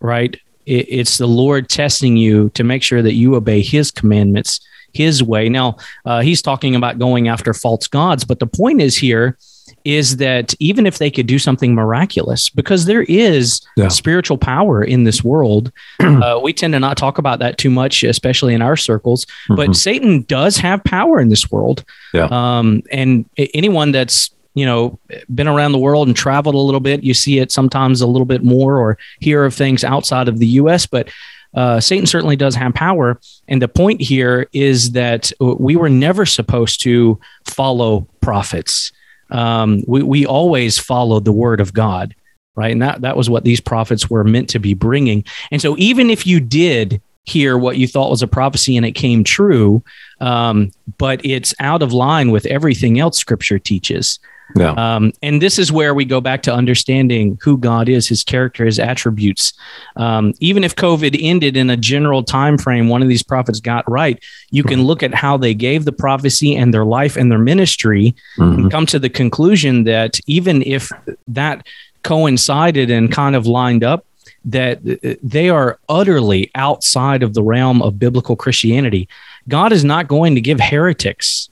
[0.00, 0.38] right?
[0.64, 4.60] It, it's the Lord testing you to make sure that you obey His commandments,
[4.92, 5.48] His way.
[5.48, 9.36] Now, uh, He's talking about going after false gods, but the point is here
[9.84, 13.88] is that even if they could do something miraculous, because there is yeah.
[13.88, 18.02] spiritual power in this world, uh, we tend to not talk about that too much,
[18.02, 19.24] especially in our circles.
[19.24, 19.56] Mm-hmm.
[19.56, 21.84] But Satan does have power in this world.
[22.12, 22.28] Yeah.
[22.30, 24.98] Um, and anyone that's you know
[25.34, 28.26] been around the world and traveled a little bit, you see it sometimes a little
[28.26, 30.86] bit more, or hear of things outside of the U.S.
[30.86, 31.10] But
[31.54, 33.18] uh, Satan certainly does have power.
[33.48, 38.92] And the point here is that we were never supposed to follow prophets
[39.30, 42.14] um, we, we always followed the word of God,
[42.54, 42.72] right?
[42.72, 45.24] And that, that was what these prophets were meant to be bringing.
[45.50, 48.92] And so, even if you did hear what you thought was a prophecy and it
[48.92, 49.82] came true,
[50.20, 54.18] um, but it's out of line with everything else Scripture teaches.
[54.54, 54.72] Yeah.
[54.72, 58.64] Um, and this is where we go back to understanding who God is, His character,
[58.64, 59.52] His attributes.
[59.96, 63.88] Um, even if COVID ended in a general time frame, one of these prophets got
[63.90, 64.22] right.
[64.50, 68.14] You can look at how they gave the prophecy and their life and their ministry,
[68.38, 68.60] mm-hmm.
[68.60, 70.90] and come to the conclusion that even if
[71.26, 71.66] that
[72.02, 74.06] coincided and kind of lined up,
[74.44, 74.78] that
[75.22, 79.08] they are utterly outside of the realm of biblical Christianity.
[79.48, 81.50] God is not going to give heretics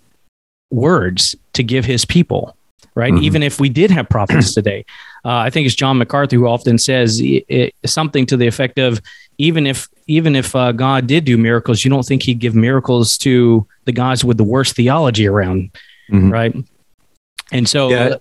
[0.70, 2.57] words to give His people
[2.94, 3.12] right?
[3.12, 3.24] Mm-hmm.
[3.24, 4.85] Even if we did have prophets today,
[5.24, 8.78] uh, I think it's John MacArthur who often says it, it, something to the effect
[8.78, 9.00] of,
[9.38, 13.18] even if even if uh, God did do miracles, you don't think He'd give miracles
[13.18, 15.70] to the guys with the worst theology around,
[16.11, 16.30] mm-hmm.
[16.30, 16.54] right?
[17.52, 17.96] And so, yeah.
[17.96, 18.18] Uh,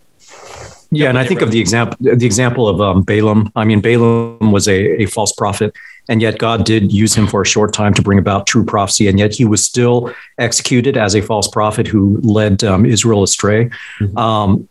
[0.95, 3.51] yeah, and I think of the example the example of um, Balaam.
[3.55, 5.73] I mean, Balaam was a, a false prophet,
[6.09, 9.07] and yet God did use him for a short time to bring about true prophecy,
[9.07, 13.69] and yet he was still executed as a false prophet who led um, Israel astray.
[13.99, 14.17] Mm-hmm.
[14.17, 14.69] Um,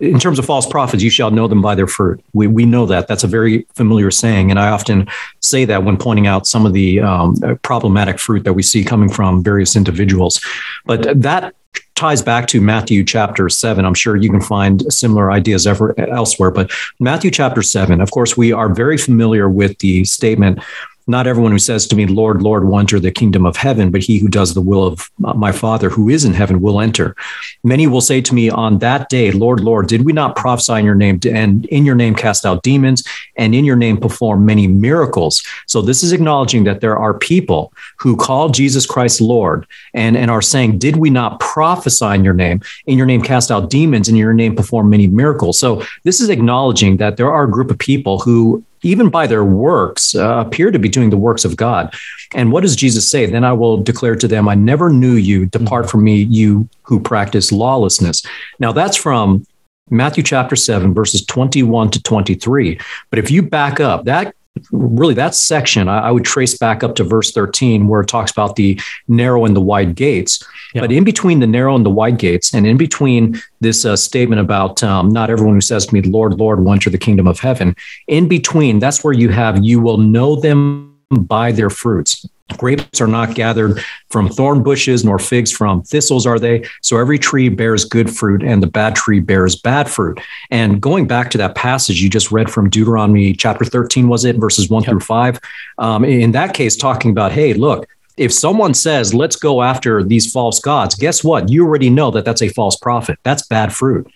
[0.00, 2.22] in terms of false prophets, you shall know them by their fruit.
[2.32, 3.06] We, we know that.
[3.06, 4.50] That's a very familiar saying.
[4.50, 5.06] And I often
[5.40, 9.08] say that when pointing out some of the um, problematic fruit that we see coming
[9.08, 10.40] from various individuals.
[10.84, 11.54] But that
[11.94, 13.84] ties back to Matthew chapter seven.
[13.84, 18.36] I'm sure you can find similar ideas ever, elsewhere, but Matthew chapter seven, of course,
[18.36, 20.60] we are very familiar with the statement
[21.06, 24.02] not everyone who says to me, Lord, Lord, will enter the kingdom of heaven, but
[24.02, 27.14] he who does the will of my Father who is in heaven will enter.
[27.62, 30.84] Many will say to me on that day, Lord, Lord, did we not prophesy in
[30.84, 33.04] your name and in your name cast out demons
[33.36, 35.42] and in your name perform many miracles?
[35.66, 40.30] So this is acknowledging that there are people who call Jesus Christ Lord and, and
[40.30, 44.08] are saying, did we not prophesy in your name, in your name cast out demons,
[44.08, 45.58] in your name perform many miracles?
[45.58, 49.44] So this is acknowledging that there are a group of people who even by their
[49.44, 51.94] works, uh, appear to be doing the works of God.
[52.34, 53.26] And what does Jesus say?
[53.26, 55.46] Then I will declare to them, I never knew you.
[55.46, 58.24] Depart from me, you who practice lawlessness.
[58.58, 59.46] Now, that's from
[59.90, 62.78] Matthew chapter 7, verses 21 to 23.
[63.10, 64.34] But if you back up, that
[64.70, 68.30] really that section I, I, would trace back up to verse 13 where it talks
[68.30, 70.80] about the narrow and the wide gates yeah.
[70.80, 74.40] but in between the narrow and the wide gates and in between this uh, statement
[74.40, 77.40] about um, not everyone who says to me lord lord will enter the kingdom of
[77.40, 77.74] heaven
[78.06, 82.24] in between that's where you have you will know them by their fruits
[82.58, 83.80] Grapes are not gathered
[84.10, 86.64] from thorn bushes, nor figs from thistles are they.
[86.82, 90.20] So every tree bears good fruit, and the bad tree bears bad fruit.
[90.50, 94.36] And going back to that passage you just read from Deuteronomy chapter 13, was it,
[94.36, 94.90] verses one yep.
[94.90, 95.40] through five?
[95.78, 100.30] Um, in that case, talking about, hey, look, if someone says, let's go after these
[100.30, 101.48] false gods, guess what?
[101.48, 103.18] You already know that that's a false prophet.
[103.22, 104.06] That's bad fruit.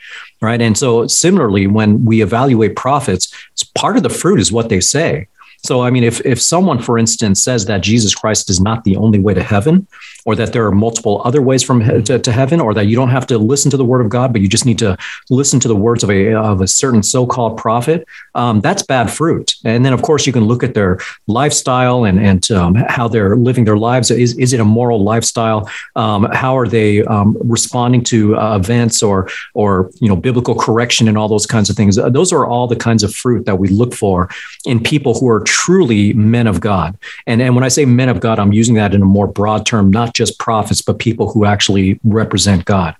[0.40, 0.60] Right.
[0.60, 3.32] And so, similarly, when we evaluate prophets,
[3.74, 5.26] part of the fruit is what they say.
[5.64, 8.97] So, I mean, if, if someone, for instance, says that Jesus Christ is not the
[8.97, 9.88] only way to heaven,
[10.28, 12.94] or that there are multiple other ways from he- to, to, heaven, or that you
[12.94, 14.94] don't have to listen to the word of God, but you just need to
[15.30, 19.10] listen to the words of a, of a certain so called prophet, um, that's bad
[19.10, 19.54] fruit.
[19.64, 23.36] And then, of course, you can look at their lifestyle and, and um, how they're
[23.36, 24.10] living their lives.
[24.10, 25.66] Is, is it a moral lifestyle?
[25.96, 31.08] Um, how are they um, responding to uh, events or, or, you know, biblical correction
[31.08, 31.96] and all those kinds of things?
[31.96, 34.28] Those are all the kinds of fruit that we look for
[34.66, 36.98] in people who are truly men of God.
[37.26, 39.64] And, and when I say men of God, I'm using that in a more broad
[39.64, 42.94] term, not just prophets, but people who actually represent God.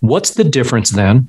[0.00, 1.28] What's the difference then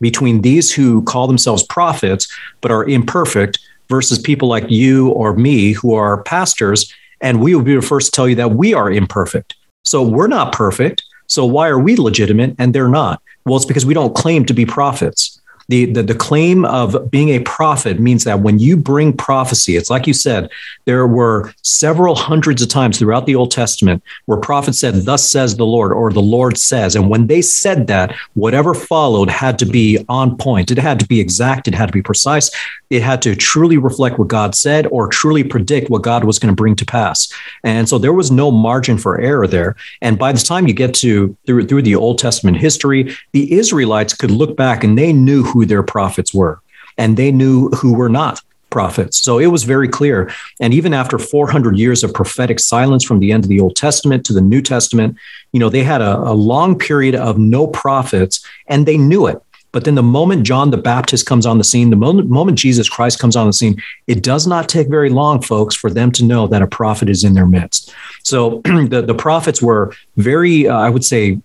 [0.00, 5.72] between these who call themselves prophets but are imperfect versus people like you or me
[5.72, 6.90] who are pastors?
[7.20, 9.54] And we will be the first to tell you that we are imperfect.
[9.84, 11.02] So we're not perfect.
[11.26, 13.20] So why are we legitimate and they're not?
[13.44, 15.40] Well, it's because we don't claim to be prophets.
[15.68, 19.90] The, the, the claim of being a prophet means that when you bring prophecy, it's
[19.90, 20.50] like you said,
[20.84, 25.56] there were several hundreds of times throughout the Old Testament where prophets said, Thus says
[25.56, 26.96] the Lord, or the Lord says.
[26.96, 30.70] And when they said that, whatever followed had to be on point.
[30.70, 31.68] It had to be exact.
[31.68, 32.50] It had to be precise.
[32.90, 36.54] It had to truly reflect what God said or truly predict what God was going
[36.54, 37.32] to bring to pass.
[37.64, 39.76] And so there was no margin for error there.
[40.02, 44.14] And by the time you get to through, through the Old Testament history, the Israelites
[44.14, 46.60] could look back and they knew who their prophets were
[46.98, 49.18] and they knew who were not prophets.
[49.18, 50.32] So it was very clear.
[50.58, 54.24] And even after 400 years of prophetic silence from the end of the Old Testament
[54.26, 55.16] to the New Testament,
[55.52, 59.40] you know, they had a, a long period of no prophets and they knew it.
[59.72, 62.90] But then the moment John the Baptist comes on the scene, the moment, moment Jesus
[62.90, 66.24] Christ comes on the scene, it does not take very long, folks, for them to
[66.24, 67.94] know that a prophet is in their midst.
[68.22, 71.38] So the, the prophets were very, uh, I would say,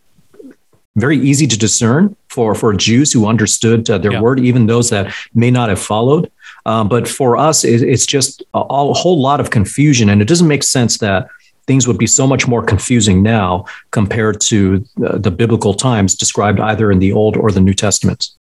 [0.98, 4.22] very easy to discern for, for Jews who understood uh, their yeah.
[4.22, 6.32] word, even those that may not have followed.
[6.68, 10.08] Um, but for us, it, it's just a, a, whole lot of confusion.
[10.08, 11.30] And it doesn't make sense that
[11.66, 16.60] things would be so much more confusing now compared to uh, the biblical times described
[16.60, 18.38] either in the Old or the New Testaments.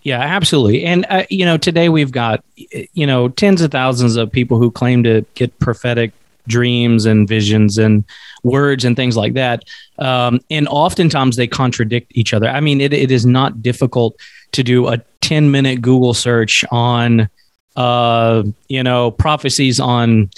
[0.00, 0.82] Yeah, absolutely.
[0.86, 4.70] And, uh, you know, today we've got, you know, tens of thousands of people who
[4.70, 6.12] claim to get prophetic
[6.48, 8.04] dreams and visions and
[8.42, 9.64] words and things like that.
[9.98, 12.48] Um, and oftentimes they contradict each other.
[12.48, 14.16] I mean, it, it is not difficult
[14.52, 17.28] to do a 10 minute Google search on,
[17.76, 20.30] uh, you know, prophecies on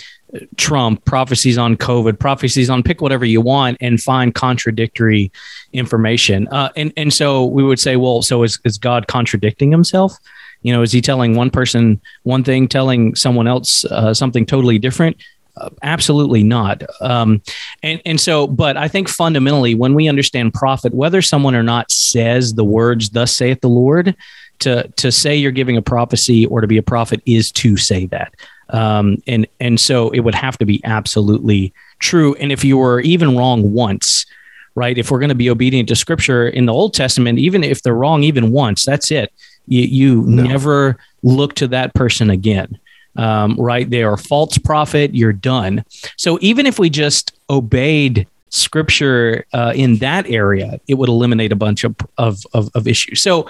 [0.56, 5.30] Trump, prophecies on COVID, prophecies on pick whatever you want and find contradictory
[5.72, 6.48] information.
[6.48, 10.16] Uh, and, and so we would say, well, so is, is God contradicting himself?
[10.62, 14.78] You know, is he telling one person one thing, telling someone else uh, something totally
[14.78, 15.16] different?
[15.56, 16.82] Uh, absolutely not.
[17.00, 17.42] Um,
[17.82, 21.90] and and so, but I think fundamentally, when we understand prophet, whether someone or not
[21.90, 24.14] says the words "Thus saith the Lord,"
[24.60, 28.06] to to say you're giving a prophecy or to be a prophet is to say
[28.06, 28.34] that.
[28.70, 32.34] Um, and and so it would have to be absolutely true.
[32.34, 34.26] And if you were even wrong once,
[34.74, 34.98] right?
[34.98, 37.94] If we're going to be obedient to Scripture in the Old Testament, even if they're
[37.94, 39.32] wrong even once, that's it.
[39.68, 40.42] You, you no.
[40.42, 42.78] never look to that person again
[43.18, 43.88] um, right?
[43.88, 45.14] They are false prophet.
[45.14, 45.84] You're done.
[46.16, 51.56] So even if we just obeyed scripture uh, in that area, it would eliminate a
[51.56, 53.22] bunch of, of, of, of issues.
[53.22, 53.48] So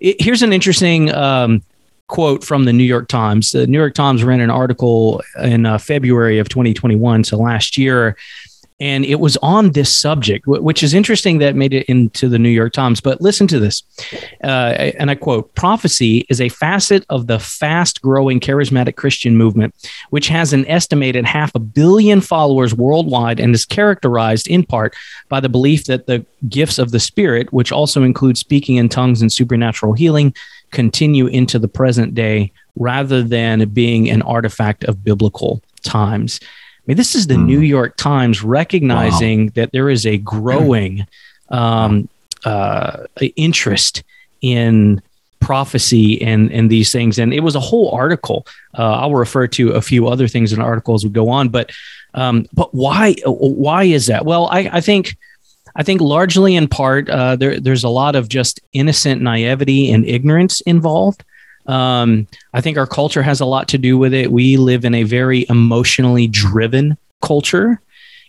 [0.00, 1.62] it, here's an interesting um,
[2.06, 3.52] quote from the New York Times.
[3.52, 8.16] The New York Times ran an article in uh, February of 2021, so last year,
[8.80, 12.48] and it was on this subject, which is interesting that made it into the New
[12.48, 13.00] York Times.
[13.00, 13.82] But listen to this,
[14.44, 19.74] uh, and I quote: "Prophecy is a facet of the fast-growing charismatic Christian movement,
[20.10, 24.94] which has an estimated half a billion followers worldwide, and is characterized in part
[25.28, 29.22] by the belief that the gifts of the Spirit, which also include speaking in tongues
[29.22, 30.34] and supernatural healing."
[30.70, 36.40] continue into the present day rather than being an artifact of biblical times
[36.88, 37.44] mean, this is the mm.
[37.44, 39.52] New York Times recognizing wow.
[39.54, 41.06] that there is a growing
[41.50, 42.08] um,
[42.44, 43.04] uh,
[43.36, 44.02] interest
[44.40, 45.02] in
[45.40, 47.18] prophecy and and these things.
[47.18, 48.46] And it was a whole article.
[48.76, 51.48] Uh, I'll refer to a few other things in articles article as we go on.
[51.48, 51.70] But
[52.14, 54.24] um, but why why is that?
[54.24, 55.16] Well, I, I think.
[55.76, 60.04] I think largely in part, uh, there, there's a lot of just innocent naivety and
[60.04, 61.22] ignorance involved.
[61.68, 64.32] Um, I think our culture has a lot to do with it.
[64.32, 67.80] We live in a very emotionally driven culture.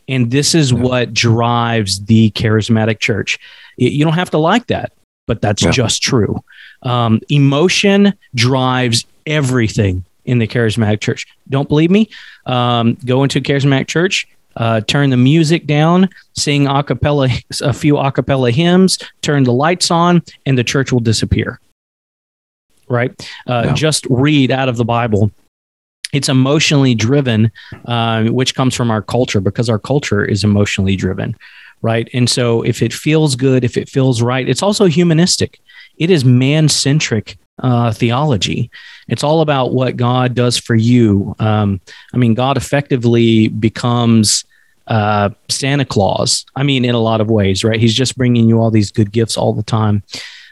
[0.08, 0.80] And this is yeah.
[0.80, 3.40] what drives the charismatic church.
[3.78, 4.92] You don't have to like that,
[5.26, 5.72] but that's yeah.
[5.72, 6.44] just true.
[6.84, 11.26] Um, emotion drives everything in the charismatic church.
[11.50, 12.10] Don't believe me?
[12.46, 17.30] Um, go into a charismatic church, uh, turn the music down, sing a cappella,
[17.62, 21.60] a few a cappella hymns, turn the lights on, and the church will disappear
[22.90, 23.12] right?
[23.48, 23.74] Uh, yeah.
[23.74, 25.32] Just read out of the Bible.
[26.12, 27.52] It's emotionally driven,
[27.86, 31.36] uh, which comes from our culture because our culture is emotionally driven,
[31.82, 32.10] right?
[32.14, 35.60] And so if it feels good, if it feels right, it's also humanistic.
[35.98, 38.72] It is man centric uh, theology.
[39.08, 41.36] It's all about what God does for you.
[41.40, 41.82] Um,
[42.14, 44.46] I mean, God effectively becomes
[44.88, 46.46] uh, Santa Claus.
[46.56, 47.80] I mean, in a lot of ways, right?
[47.80, 50.04] He's just bringing you all these good gifts all the time.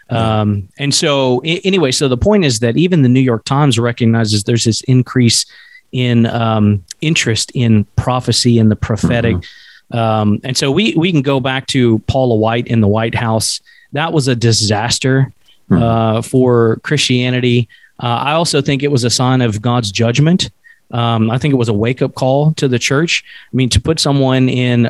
[0.09, 3.77] Um, and so, I- anyway, so the point is that even the New York Times
[3.77, 5.45] recognizes there's this increase
[5.91, 9.35] in um, interest in prophecy and the prophetic.
[9.35, 9.97] Mm-hmm.
[9.97, 13.61] Um, and so we we can go back to Paula White in the White House.
[13.93, 15.31] That was a disaster
[15.69, 15.81] mm-hmm.
[15.81, 17.69] uh, for Christianity.
[18.03, 20.49] Uh, I also think it was a sign of God's judgment
[20.91, 23.23] Um, I think it was a wake up call to the church.
[23.51, 24.85] I mean, to put someone in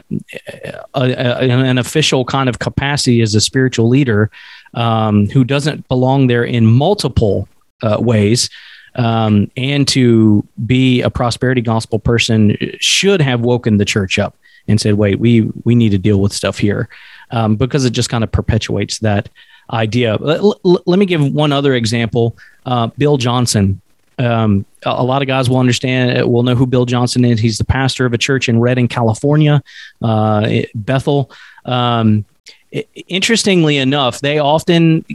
[0.93, 4.29] a, a, an official kind of capacity as a spiritual leader
[4.73, 7.47] um, who doesn't belong there in multiple
[7.81, 8.49] uh, ways.
[8.95, 14.35] Um, and to be a prosperity gospel person should have woken the church up
[14.67, 16.89] and said, "Wait, we we need to deal with stuff here,"
[17.29, 19.29] um, because it just kind of perpetuates that
[19.71, 20.17] idea.
[20.19, 22.35] Let, let, me give one other example.
[22.65, 23.81] Uh, Bill Johnson.
[24.19, 27.39] Um, a lot of guys will understand, uh, will know who Bill Johnson is.
[27.39, 29.61] He's the pastor of a church in Redding, California,
[30.01, 31.29] uh, Bethel.
[31.65, 32.25] Um,
[32.71, 35.05] interestingly enough, they often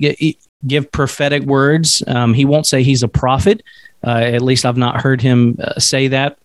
[0.67, 2.03] give prophetic words.
[2.07, 3.63] Um, he won't say he's a prophet.
[4.05, 6.39] Uh, at least I've not heard him uh, say that.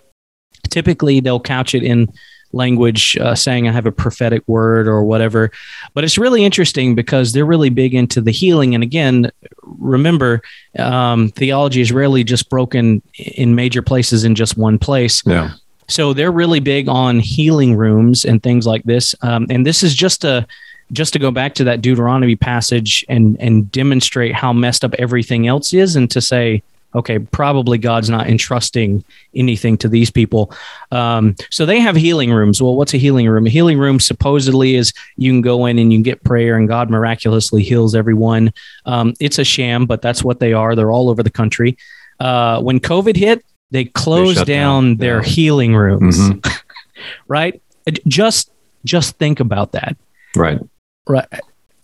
[0.70, 2.12] Typically, they'll couch it in
[2.54, 5.52] language uh, saying I have a prophetic word or whatever.
[5.94, 8.74] But it's really interesting because they're really big into the healing.
[8.74, 9.32] And again,
[9.64, 10.42] remember,
[10.80, 15.24] um, theology is rarely just broken in major places in just one place.
[15.26, 15.52] Yeah.
[15.90, 19.16] So they're really big on healing rooms and things like this.
[19.22, 20.46] Um, and this is just a
[20.92, 25.48] just to go back to that Deuteronomy passage and and demonstrate how messed up everything
[25.48, 26.64] else is, and to say,
[26.96, 29.04] okay, probably God's not entrusting
[29.36, 30.52] anything to these people.
[30.92, 32.62] Um, so they have healing rooms.
[32.62, 33.46] Well, what's a healing room?
[33.46, 36.68] A healing room supposedly is you can go in and you can get prayer, and
[36.68, 38.54] God miraculously heals everyone.
[38.86, 40.76] Um, it's a sham, but that's what they are.
[40.76, 41.78] They're all over the country.
[42.20, 45.30] Uh, when COVID hit, they closed they down, down, their yeah.
[45.30, 46.18] healing rooms.
[46.18, 46.52] Mm-hmm.
[47.28, 47.62] right?
[48.08, 48.52] Just
[48.86, 49.98] just think about that.
[50.36, 50.60] Right.
[51.08, 51.28] Right.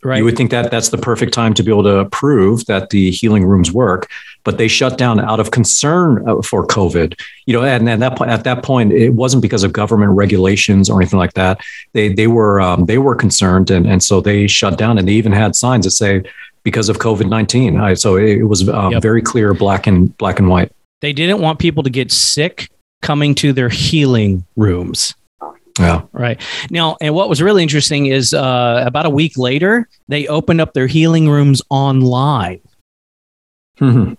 [0.05, 0.17] Right.
[0.17, 3.11] You would think that that's the perfect time to be able to prove that the
[3.11, 4.11] healing rooms work,
[4.43, 7.17] but they shut down out of concern uh, for COVID.
[7.45, 10.89] You know, and, and that point, at that point, it wasn't because of government regulations
[10.89, 11.61] or anything like that.
[11.93, 15.13] They they were um, they were concerned, and and so they shut down, and they
[15.13, 16.23] even had signs that say
[16.63, 17.95] because of COVID nineteen.
[17.95, 19.01] So it was um, yep.
[19.01, 20.73] very clear, black and black and white.
[20.99, 22.69] They didn't want people to get sick
[23.01, 25.15] coming to their healing rooms.
[25.79, 26.03] Yeah.
[26.11, 26.39] Right.
[26.69, 30.73] Now, and what was really interesting is uh, about a week later, they opened up
[30.73, 32.61] their healing rooms online.
[33.79, 34.13] Mm-hmm.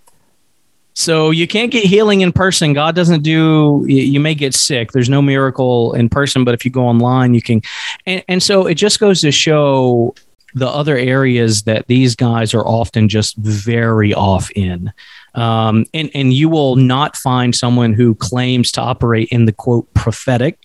[0.94, 2.72] So you can't get healing in person.
[2.72, 4.92] God doesn't do, you may get sick.
[4.92, 7.62] There's no miracle in person, but if you go online, you can.
[8.06, 10.14] And, and so it just goes to show
[10.54, 14.92] the other areas that these guys are often just very off in.
[15.34, 19.92] Um, and, and you will not find someone who claims to operate in the quote
[19.94, 20.60] prophetic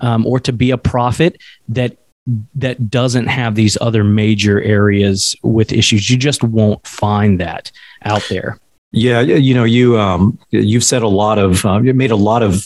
[0.00, 1.96] um, or to be a prophet that
[2.54, 6.10] that doesn't have these other major areas with issues.
[6.10, 7.72] You just won't find that
[8.04, 8.58] out there.
[8.92, 12.42] Yeah, you know, you um, you've said a lot of uh, you made a lot
[12.42, 12.64] of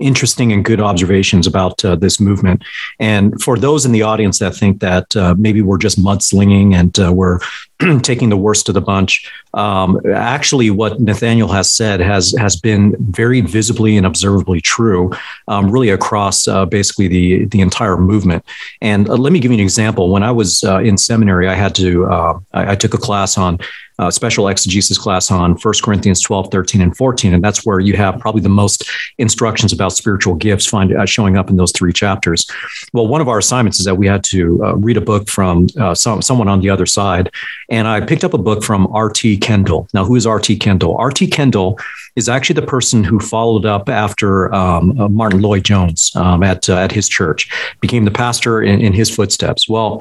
[0.00, 2.64] interesting and good observations about uh, this movement.
[2.98, 6.98] And for those in the audience that think that uh, maybe we're just mudslinging and
[6.98, 7.38] uh, we're
[8.02, 12.96] taking the worst of the bunch, um, actually, what Nathaniel has said has has been
[12.98, 15.12] very visibly and observably true,
[15.46, 18.44] um, really across uh, basically the the entire movement.
[18.80, 20.10] And uh, let me give you an example.
[20.10, 23.60] When I was in seminary, I had to I, I took a class on
[24.00, 27.34] uh, special exegesis class on 1 Corinthians 12, 13, and 14.
[27.34, 28.88] And that's where you have probably the most
[29.18, 32.46] instructions about spiritual gifts find uh, showing up in those three chapters.
[32.94, 35.68] Well, one of our assignments is that we had to uh, read a book from
[35.78, 37.30] uh, some, someone on the other side.
[37.68, 39.36] And I picked up a book from R.T.
[39.36, 39.86] Kendall.
[39.92, 40.56] Now, who is R.T.
[40.56, 40.96] Kendall?
[40.96, 41.26] R.T.
[41.26, 41.78] Kendall
[42.16, 46.76] is actually the person who followed up after um, uh, Martyn Lloyd-Jones um, at, uh,
[46.76, 47.48] at his church,
[47.80, 49.68] became the pastor in, in his footsteps.
[49.68, 50.00] Well,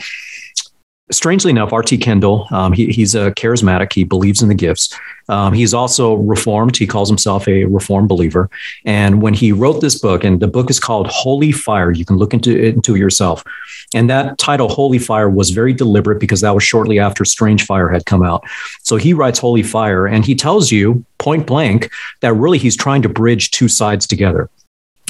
[1.12, 1.97] strangely enough, R.T.
[1.97, 3.93] Kendall, um, he, he's a charismatic.
[3.93, 4.97] He believes in the gifts.
[5.28, 6.76] Um, he's also reformed.
[6.76, 8.49] He calls himself a reformed believer.
[8.86, 12.18] And when he wrote this book, and the book is called Holy Fire, you can
[12.18, 13.43] look into it into yourself.
[13.93, 17.89] And that title, Holy Fire, was very deliberate because that was shortly after Strange Fire
[17.89, 18.43] had come out.
[18.84, 21.91] So he writes Holy Fire, and he tells you point blank
[22.22, 24.49] that really he's trying to bridge two sides together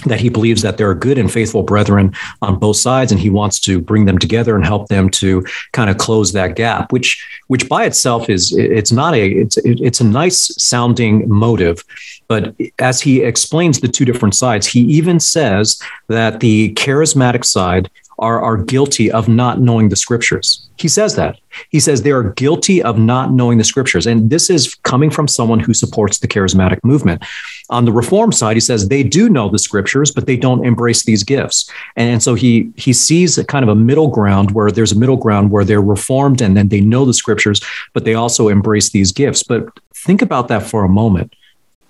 [0.06, 3.30] that he believes that there are good and faithful brethren on both sides and he
[3.30, 7.26] wants to bring them together and help them to kind of close that gap which
[7.48, 11.84] which by itself is it's not a it's it's a nice sounding motive.
[12.28, 17.90] But as he explains the two different sides he even says that the charismatic side
[18.20, 20.68] are, are guilty of not knowing the scriptures.
[20.78, 21.40] He says that.
[21.70, 24.08] He says they are guilty of not knowing the scriptures.
[24.08, 27.24] And this is coming from someone who supports the charismatic movement.
[27.70, 31.04] On the reform side, he says they do know the scriptures, but they don't embrace
[31.04, 31.70] these gifts.
[31.96, 35.16] And, so he he sees a kind of a middle ground where there's a middle
[35.16, 37.62] ground where they're reformed and then they know the scriptures,
[37.94, 39.42] but they also embrace these gifts.
[39.42, 41.34] But think about that for a moment.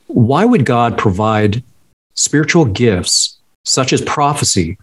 [0.08, 1.64] Why would God provide
[2.14, 4.78] spiritual gifts such as prophecy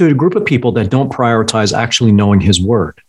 [0.00, 3.02] to a group of people that don't prioritize actually knowing his word.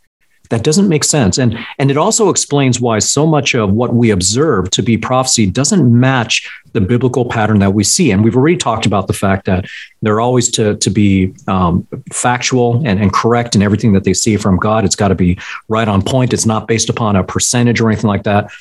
[0.50, 1.38] That doesn't make sense.
[1.38, 5.46] And, and it also explains why so much of what we observe to be prophecy
[5.46, 8.12] doesn't match the biblical pattern that we see.
[8.12, 9.64] And we've already talked about the fact that
[10.02, 14.36] they're always to, to be um, factual and, and correct in everything that they see
[14.36, 14.84] from God.
[14.84, 15.40] It's got to be
[15.70, 16.34] right on point.
[16.34, 18.52] It's not based upon a percentage or anything like that.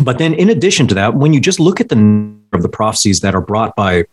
[0.00, 2.68] But then, in addition to that, when you just look at the number of the
[2.68, 4.04] prophecies that are brought by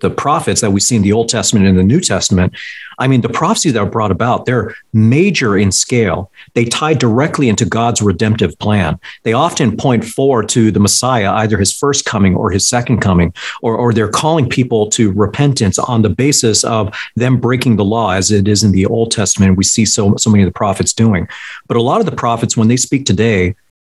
[0.00, 2.54] the prophets that we see in the Old Testament and the New Testament,
[2.98, 6.30] I mean, the prophecies that are brought about, they're major in scale.
[6.54, 8.98] They tie directly into God's redemptive plan.
[9.22, 13.34] They often point forward to the Messiah, either his first coming or his second coming,
[13.60, 18.12] or, or they're calling people to repentance on the basis of them breaking the law,
[18.12, 19.58] as it is in the Old Testament.
[19.58, 21.28] We see so, so many of the prophets doing.
[21.68, 23.56] But a lot of the prophets, when they speak today,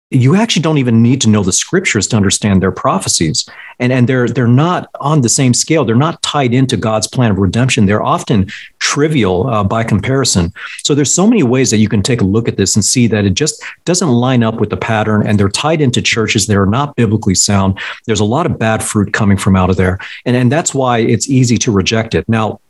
[0.09, 3.47] you actually don't even need to know the scriptures to understand their prophecies.
[3.79, 5.83] And and they're they're not on the same scale.
[5.83, 7.85] They're not tied into god's plan of redemption.
[7.85, 8.49] They're often
[8.79, 10.53] trivial uh, by comparison.
[10.83, 13.07] So there's so many ways that you can take a look at this and see
[13.07, 16.57] that it just doesn't line up with the pattern and they're tied into churches that
[16.57, 17.77] are not biblically sound.
[18.05, 19.99] There's a lot of bad fruit coming from out of there.
[20.25, 22.27] And and that's why it's easy to reject it.
[22.29, 22.61] Now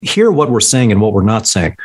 [0.00, 1.76] hear what we're saying and what we're not saying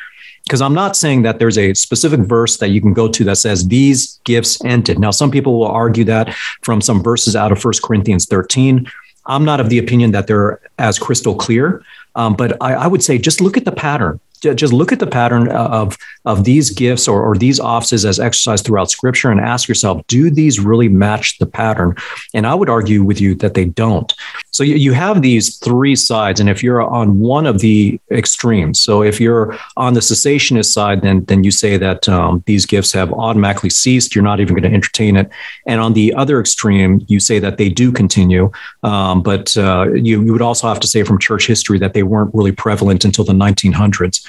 [0.50, 3.36] because I'm not saying that there's a specific verse that you can go to that
[3.36, 4.98] says these gifts ended.
[4.98, 6.34] Now, some people will argue that
[6.64, 8.88] from some verses out of First Corinthians 13.
[9.28, 11.84] I'm not of the opinion that they're as crystal clear,
[12.16, 15.08] um, but I, I would say just look at the pattern just look at the
[15.08, 19.68] pattern of of these gifts or, or these offices as exercised throughout scripture and ask
[19.68, 21.96] yourself do these really match the pattern?
[22.34, 24.14] And i would argue with you that they don't.
[24.52, 28.82] So you, you have these three sides and if you're on one of the extremes
[28.82, 32.92] so if you're on the cessationist side then then you say that um, these gifts
[32.94, 35.30] have automatically ceased you're not even going to entertain it.
[35.66, 38.52] And on the other extreme you say that they do continue
[38.84, 42.04] um, but uh, you, you would also have to say from church history that they
[42.04, 44.26] weren't really prevalent until the 1900s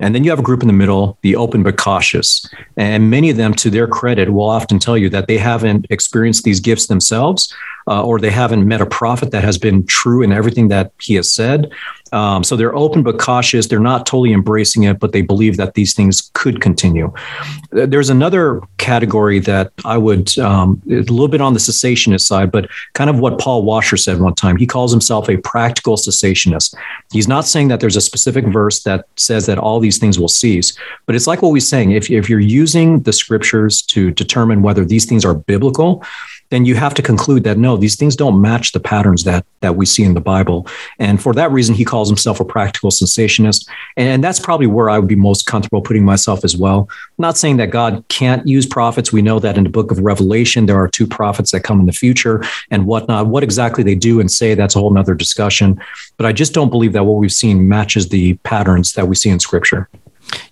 [0.00, 2.48] and then you have a group in the middle, the open but cautious.
[2.76, 6.44] And many of them, to their credit, will often tell you that they haven't experienced
[6.44, 7.54] these gifts themselves,
[7.86, 11.14] uh, or they haven't met a prophet that has been true in everything that he
[11.14, 11.70] has said.
[12.12, 13.66] Um, so they're open but cautious.
[13.66, 17.12] They're not totally embracing it, but they believe that these things could continue.
[17.70, 22.68] There's another category that I would, um, a little bit on the cessationist side, but
[22.94, 24.56] kind of what Paul Washer said one time.
[24.56, 26.74] He calls himself a practical cessationist.
[27.12, 30.28] He's not saying that there's a specific verse that says that all these things will
[30.28, 31.92] cease, but it's like what we're saying.
[31.92, 36.04] If, if you're using the scriptures to determine whether these things are biblical,
[36.50, 39.76] then you have to conclude that no, these things don't match the patterns that that
[39.76, 40.66] we see in the Bible.
[40.98, 43.68] And for that reason, he calls himself a practical cessationist.
[43.96, 46.88] And that's probably where I would be most comfortable putting myself as well.
[47.18, 49.12] Not saying that God can't use prophets.
[49.12, 51.86] We know that in the book of Revelation, there are two prophets that come in
[51.86, 53.26] the future and whatnot.
[53.26, 55.80] What exactly they do and say, that's a whole nother discussion.
[56.16, 59.30] But I just don't believe that what we've seen matches the patterns that we see
[59.30, 59.88] in scripture.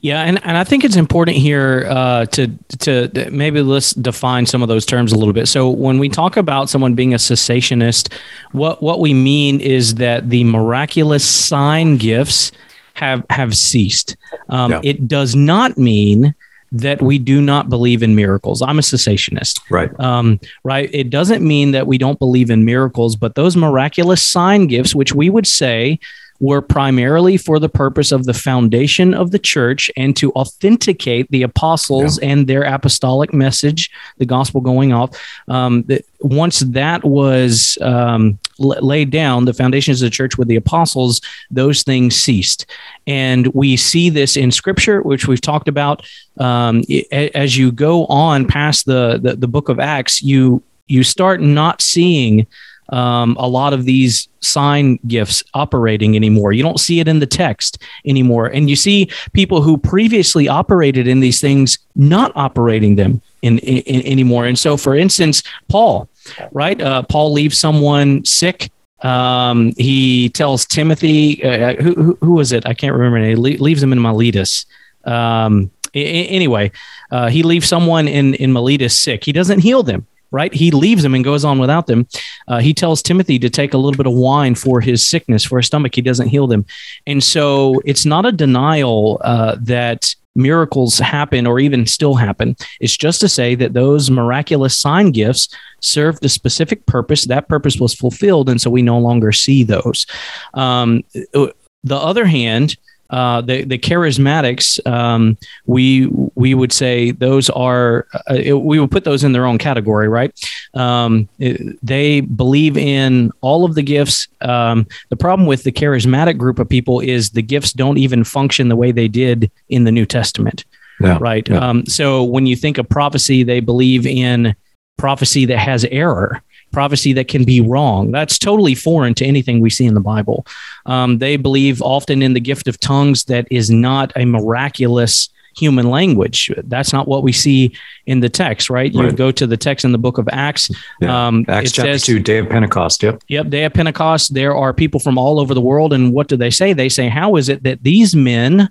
[0.00, 2.48] Yeah, and, and I think it's important here uh, to
[2.78, 5.48] to maybe let's define some of those terms a little bit.
[5.48, 8.12] So when we talk about someone being a cessationist,
[8.52, 12.52] what what we mean is that the miraculous sign gifts
[12.94, 14.16] have have ceased.
[14.48, 14.80] Um, yeah.
[14.84, 16.34] It does not mean
[16.72, 18.60] that we do not believe in miracles.
[18.60, 19.60] I'm a cessationist.
[19.70, 19.90] Right.
[20.00, 20.90] Um, right.
[20.92, 25.14] It doesn't mean that we don't believe in miracles, but those miraculous sign gifts, which
[25.14, 25.98] we would say
[26.40, 31.42] were primarily for the purpose of the foundation of the church and to authenticate the
[31.42, 32.28] apostles yeah.
[32.28, 35.10] and their apostolic message, the gospel going off.
[35.48, 40.56] Um, that once that was um, laid down, the foundations of the church with the
[40.56, 41.20] apostles,
[41.50, 42.66] those things ceased.
[43.06, 46.06] And we see this in scripture, which we've talked about.
[46.38, 46.82] Um,
[47.12, 51.82] as you go on past the, the, the book of Acts, you you start not
[51.82, 52.46] seeing
[52.90, 56.52] um, a lot of these sign gifts operating anymore.
[56.52, 58.46] You don't see it in the text anymore.
[58.46, 63.78] And you see people who previously operated in these things not operating them in, in,
[63.82, 64.46] in anymore.
[64.46, 66.08] And so, for instance, Paul,
[66.52, 66.80] right?
[66.80, 68.70] Uh, Paul leaves someone sick.
[69.02, 72.66] Um, he tells Timothy, uh, who, who, who was it?
[72.66, 73.18] I can't remember.
[73.26, 74.64] He leaves him in Miletus.
[75.04, 76.72] Um, anyway,
[77.10, 79.24] uh, he leaves someone in, in Miletus sick.
[79.24, 80.52] He doesn't heal them right?
[80.52, 82.06] He leaves them and goes on without them.
[82.48, 85.58] Uh, he tells Timothy to take a little bit of wine for his sickness, for
[85.58, 85.94] his stomach.
[85.94, 86.64] He doesn't heal them.
[87.06, 92.54] And so it's not a denial uh, that miracles happen or even still happen.
[92.80, 95.48] It's just to say that those miraculous sign gifts
[95.80, 97.24] served a specific purpose.
[97.24, 98.50] That purpose was fulfilled.
[98.50, 100.06] And so we no longer see those.
[100.54, 101.02] Um,
[101.32, 102.76] the other hand,
[103.10, 105.36] uh, the the charismatics, um,
[105.66, 109.58] we we would say those are uh, it, we would put those in their own
[109.58, 110.32] category, right?
[110.74, 114.28] Um, it, they believe in all of the gifts.
[114.40, 118.68] Um, the problem with the charismatic group of people is the gifts don't even function
[118.68, 120.64] the way they did in the New Testament
[121.00, 121.18] Yeah.
[121.20, 121.48] right?
[121.48, 121.58] Yeah.
[121.58, 124.54] Um, so when you think of prophecy, they believe in
[124.98, 126.42] prophecy that has error,
[126.72, 128.10] prophecy that can be wrong.
[128.10, 130.46] That's totally foreign to anything we see in the Bible.
[130.84, 135.88] Um, they believe often in the gift of tongues that is not a miraculous human
[135.88, 136.50] language.
[136.64, 137.72] That's not what we see
[138.04, 138.92] in the text, right?
[138.92, 139.16] You Right.
[139.16, 140.70] go to the text in the book of Acts.
[141.00, 141.28] Yeah.
[141.28, 143.02] Um, Acts chapter says- two, day of Pentecost.
[143.02, 143.22] Yep.
[143.28, 144.34] Yep, day of Pentecost.
[144.34, 145.94] There are people from all over the world.
[145.94, 146.74] And what do they say?
[146.74, 148.68] They say, How is it that these men,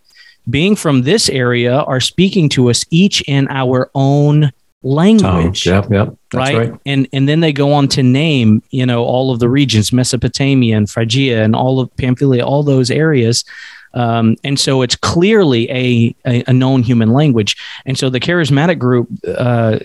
[0.47, 4.51] being from this area, are speaking to us each in our own
[4.85, 5.65] language?
[5.65, 5.91] Yep.
[5.91, 6.17] Yep.
[6.31, 6.71] That's right?
[6.71, 6.79] right.
[6.85, 10.77] And and then they go on to name, you know, all of the regions, Mesopotamia
[10.77, 13.43] and Phrygia and all of Pamphylia, all those areas.
[13.95, 17.55] Um, and so it's clearly a, a, a known human language.
[17.85, 19.79] And so the charismatic group, uh,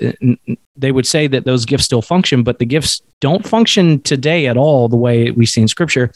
[0.76, 4.56] they would say that those gifts still function, but the gifts don't function today at
[4.56, 6.11] all the way we see in scripture.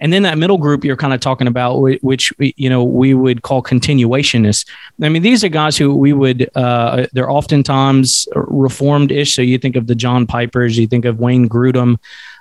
[0.00, 3.42] And then that middle group you're kind of talking about, which, you know, we would
[3.42, 4.68] call continuationists.
[5.00, 9.34] I mean, these are guys who we would, uh, they're oftentimes reformed ish.
[9.34, 11.98] So you think of the John Pipers, you think of Wayne Grudem,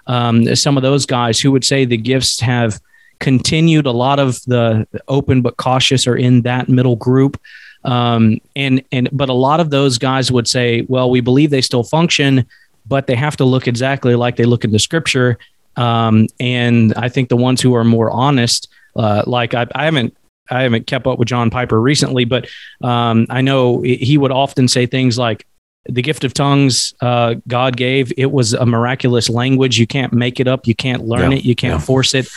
[0.07, 2.81] um, some of those guys who would say the gifts have
[3.19, 3.85] continued.
[3.85, 7.39] A lot of the open but cautious are in that middle group.
[7.83, 11.61] Um, and, and, but a lot of those guys would say, well, we believe they
[11.61, 12.45] still function,
[12.85, 15.37] but they have to look exactly like they look in the scripture.
[15.77, 20.15] Um, and I think the ones who are more honest, uh, like I, I haven't
[20.49, 22.47] I haven't kept up with John Piper recently, but
[22.81, 25.45] um, I know he would often say things like,
[25.85, 28.11] "The gift of tongues uh, God gave.
[28.17, 29.77] It was a miraculous language.
[29.77, 30.65] You can't make it up.
[30.65, 31.45] You can't learn Yeah, it.
[31.45, 31.85] You can't yeah.
[31.85, 32.27] force it."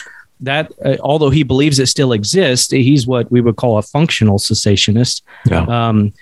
[0.40, 4.38] That, uh, although he believes it still exists, he's what we would call a functional
[4.38, 5.22] cessationist.
[5.46, 5.64] Yeah.
[5.68, 6.12] Um,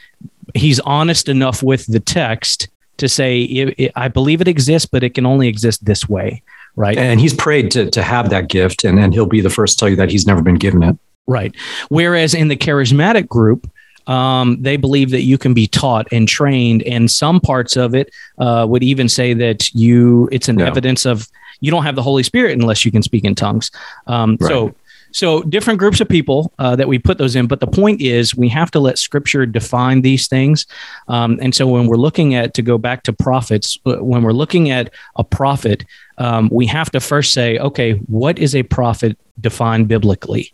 [0.55, 5.05] he's honest enough with the text to say, it, it, "I believe it exists, but
[5.05, 6.43] it can only exist this way."
[6.75, 6.99] Right.
[6.99, 9.83] And he's prayed to to have that gift, and then he'll be the first to
[9.83, 10.97] tell you that he's never been given it.
[11.27, 11.55] Right.
[11.89, 13.71] Whereas in the charismatic group,
[14.07, 18.11] um, they believe that you can be taught and trained, and some parts of it
[18.39, 20.66] uh, would even say that you it's an Yeah.
[20.66, 21.29] evidence of
[21.61, 23.71] you don't have the Holy Spirit unless you can speak in tongues.
[24.07, 24.75] Um, So.
[25.11, 28.35] So different groups of people uh, that we put those in, but the point is
[28.35, 30.67] we have to let Scripture define these things.
[31.09, 34.33] Um, and so when we're looking at to go back to prophets, uh, when we're
[34.33, 35.85] looking at a prophet,
[36.19, 40.53] um, we have to first say, okay, what is a prophet defined biblically?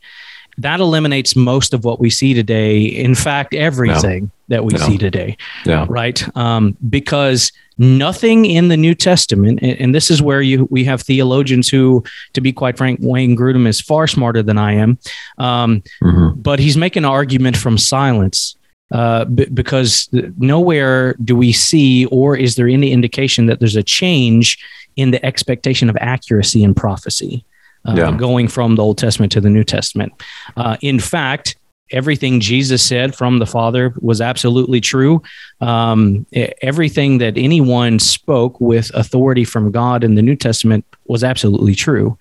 [0.58, 2.82] That eliminates most of what we see today.
[2.82, 4.86] In fact, everything that we Yeah.
[4.86, 5.36] see today,
[5.66, 5.86] Yeah.
[5.88, 6.22] right?
[6.36, 11.02] Um, because nothing in the New Testament, and, and this is where you we have
[11.02, 14.98] theologians who, to be quite frank, Wayne Grudem is far smarter than I am,
[15.38, 16.42] um, Mhm.
[16.42, 18.54] but he's making an argument from silence.
[18.92, 23.82] Uh, b- because nowhere do we see, or is there any indication that there's a
[23.82, 24.58] change
[24.96, 27.44] in the expectation of accuracy in prophecy?
[27.86, 28.16] Uh, Yeah.
[28.16, 30.12] going from the Old Testament to the New Testament.
[30.56, 31.56] Uh, in fact,
[31.90, 35.22] everything Jesus said from the Father was absolutely true.
[35.60, 36.26] Um,
[36.62, 42.16] everything that anyone spoke with authority from God in the New Testament was absolutely true.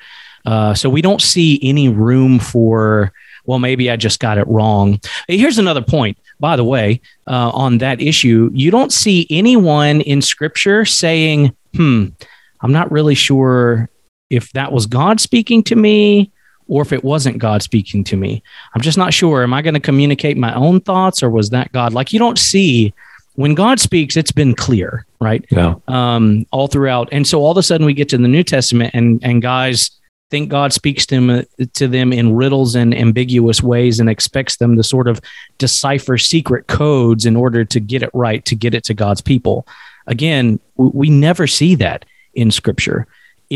[0.45, 3.14] Uh, so we don't see any room for,
[3.45, 4.99] well, maybe I just got it wrong.
[5.30, 8.51] Here's another point, by the way, uh, on that issue.
[8.53, 12.07] You don't see anyone in Scripture saying, hmm,
[12.59, 13.89] I'm not really sure
[14.30, 16.32] if that was God speaking to me
[16.67, 18.41] or if it wasn't God speaking to me.
[18.74, 19.43] I'm just not sure.
[19.43, 21.93] Am I going to communicate my own thoughts or was that God?
[21.93, 22.93] Like you don't see
[23.36, 25.43] when God speaks, it's been clear, right?
[25.49, 25.76] Yeah.
[25.88, 27.09] Um, all throughout.
[27.11, 29.91] And so all of a sudden we get to the New Testament and, and guys
[30.30, 34.76] think God speaks to them, to them in riddles and ambiguous ways and expects them
[34.78, 35.19] to sort of
[35.57, 39.67] decipher secret codes in order to get it right, to get it to God's people.
[40.07, 43.07] Again, we never see that in scripture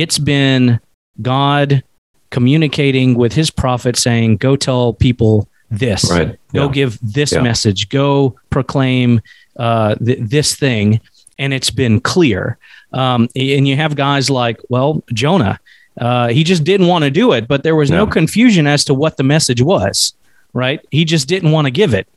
[0.02, 0.80] it's been
[1.22, 1.84] God
[2.30, 6.38] communicating with his prophet saying, Go tell people this, Right.
[6.54, 6.72] go Yeah.
[6.72, 7.41] give this Yeah.
[7.41, 9.22] message, go proclaim
[9.60, 11.00] uh, th- this thing.
[11.39, 12.58] And it's been clear.
[12.93, 15.60] Um, and you have guys like, well, Jonah,
[16.00, 18.12] uh, he just didn't want to do it, but there was no Yeah.
[18.12, 20.14] confusion as to what the message was,
[20.54, 20.80] right?
[20.91, 22.08] He just didn't want to give it.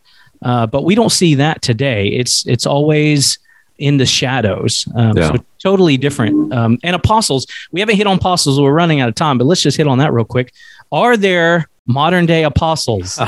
[0.43, 2.09] Uh, but we don't see that today.
[2.09, 3.39] It's it's always
[3.81, 4.87] in the shadows.
[4.95, 5.33] Um, Yeah.
[5.33, 6.53] So totally different.
[6.53, 8.61] Um, and apostles, we haven't hit on apostles.
[8.61, 10.53] We're running out of time, but let's just hit on that real quick.
[10.93, 13.20] Are there modern day apostles?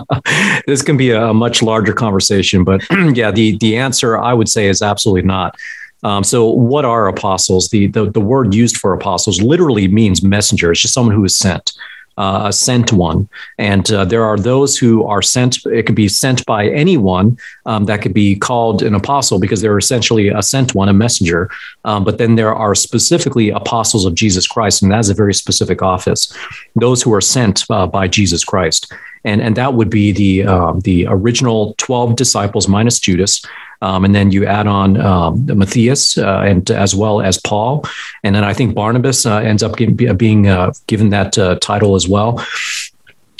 [0.66, 2.84] this can be a, much larger conversation, but
[3.14, 5.56] yeah, the the answer I would say is absolutely not.
[6.02, 7.68] Um, so, what are apostles?
[7.70, 10.70] The, the the word used for apostles literally means messenger.
[10.70, 11.72] It's just someone who is sent,
[12.16, 13.28] uh, a sent one.
[13.58, 15.64] And uh, there are those who are sent.
[15.66, 17.36] It could be sent by anyone
[17.66, 21.50] um, that could be called an apostle because they're essentially a sent one, a messenger.
[21.84, 25.82] Um, but then there are specifically apostles of Jesus Christ, and that's a very specific
[25.82, 26.32] office.
[26.76, 28.92] Those who are sent uh, by Jesus Christ.
[29.24, 33.44] and and that would be the um, the original twelve disciples minus Judas.
[33.84, 37.84] Um, and then you add on um, Matthias uh, and as well as Paul,
[38.24, 39.76] and then I think Barnabas uh, ends up
[40.16, 42.30] being uh, given that uh, title as well.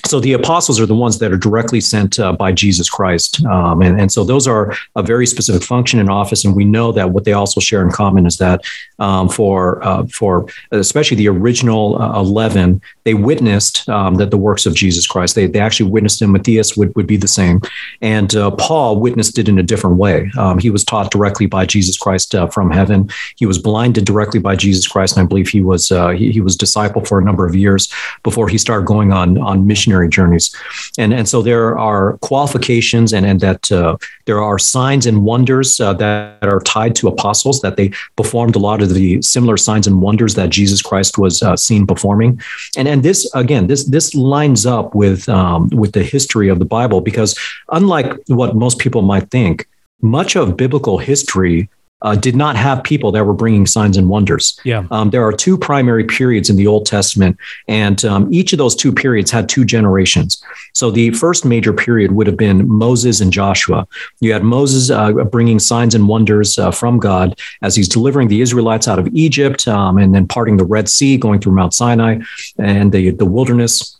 [0.07, 3.80] So the apostles are the ones that are directly sent uh, by Jesus Christ, um,
[3.80, 6.45] and, and so those are a very specific function in office.
[6.45, 8.61] And we know that what they also share in common is that
[8.99, 14.66] um, for uh, for especially the original uh, eleven, they witnessed um, that the works
[14.66, 15.34] of Jesus Christ.
[15.34, 16.32] They, they actually witnessed him.
[16.32, 17.61] Matthias would, would be the same,
[18.01, 20.30] and uh, Paul witnessed it in a different way.
[20.38, 23.11] Um, he was taught directly by Jesus Christ uh, from heaven.
[23.36, 26.40] He was blinded directly by Jesus Christ, and I believe he was uh, he, he
[26.40, 27.92] was disciple for a number of years
[28.22, 30.55] before he started going on on missionary journeys.
[30.99, 35.80] And, and so there are qualifications and, and that uh, there are signs and wonders
[35.80, 39.86] uh, that are tied to apostles, that they performed a lot of the similar signs
[39.86, 42.40] and wonders that Jesus Christ was uh, seen performing.
[42.76, 46.64] And, and this, again, this, this lines up with, um, with the history of the
[46.64, 47.38] Bible because
[47.70, 49.68] unlike what most people might think,
[50.00, 51.68] much of biblical history
[52.05, 54.61] uh, did not have people that were bringing signs and wonders.
[54.64, 54.86] Yeah.
[54.90, 57.36] Um, there are two primary periods in the Old Testament,
[57.66, 60.42] and um, each of those two periods had two generations.
[60.74, 63.88] So the first major period would have been Moses and Joshua.
[64.20, 68.40] You had Moses uh, bringing signs and wonders uh, from God as he's delivering the
[68.42, 72.20] Israelites out of Egypt um, and then parting the Red Sea, going through Mount Sinai
[72.59, 73.98] and the, the wilderness.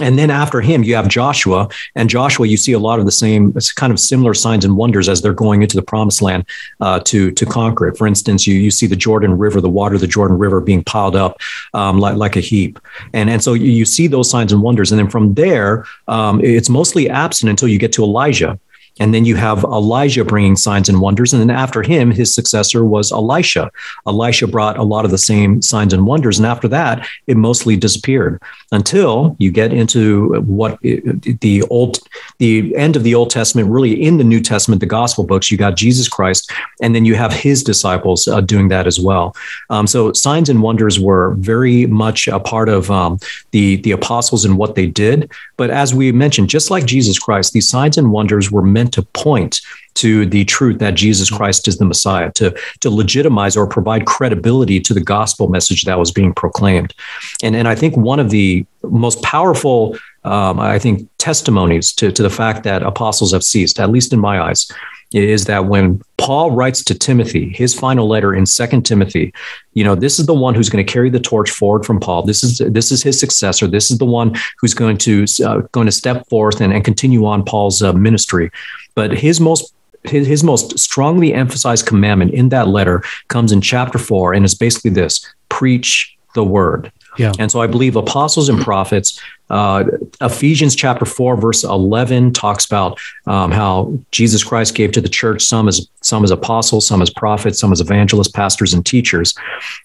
[0.00, 1.68] And then after him, you have Joshua.
[1.96, 5.08] And Joshua, you see a lot of the same kind of similar signs and wonders
[5.08, 6.46] as they're going into the promised land
[6.80, 7.98] uh, to, to conquer it.
[7.98, 10.84] For instance, you, you see the Jordan River, the water of the Jordan River being
[10.84, 11.40] piled up
[11.74, 12.78] um, like, like a heap.
[13.12, 14.92] And, and so you, you see those signs and wonders.
[14.92, 18.58] And then from there, um, it's mostly absent until you get to Elijah.
[19.00, 21.32] And then you have Elijah bringing signs and wonders.
[21.32, 23.72] And then after him, his successor was Elisha.
[24.06, 26.38] Elisha brought a lot of the same signs and wonders.
[26.38, 28.40] And after that, it mostly disappeared
[28.70, 31.98] until you get into what the old,
[32.38, 35.56] the end of the Old Testament, really in the New Testament, the gospel books, you
[35.56, 39.34] got Jesus Christ, and then you have his disciples uh, doing that as well.
[39.70, 43.18] Um, so signs and wonders were very much a part of um,
[43.52, 45.32] the, the apostles and what they did.
[45.56, 49.02] But as we mentioned, just like Jesus Christ, these signs and wonders were meant to
[49.02, 49.60] point
[49.94, 54.80] to the truth that Jesus Christ is the Messiah, to, to legitimize or provide credibility
[54.80, 56.94] to the gospel message that was being proclaimed.
[57.42, 62.22] And, and I think one of the most powerful, um, I think, testimonies to, to
[62.22, 64.70] the fact that apostles have ceased, at least in my eyes,
[65.12, 69.32] is that when Paul writes to Timothy, his final letter in Second Timothy,
[69.74, 72.22] you know, this is the one who's going to carry the torch forward from Paul.
[72.22, 73.66] This is this is his successor.
[73.66, 77.26] This is the one who's going to uh, going to step forth and, and continue
[77.26, 78.50] on Paul's uh, ministry.
[78.94, 83.98] But his most his, his most strongly emphasized commandment in that letter comes in chapter
[83.98, 86.92] four, and it's basically this: preach the word.
[87.18, 87.32] Yeah.
[87.38, 89.20] And so I believe apostles and prophets
[89.50, 89.84] uh,
[90.20, 95.42] Ephesians chapter 4, verse 11 talks about um, how Jesus Christ gave to the church
[95.42, 99.34] some as some as apostles, some as prophets, some as evangelists, pastors, and teachers.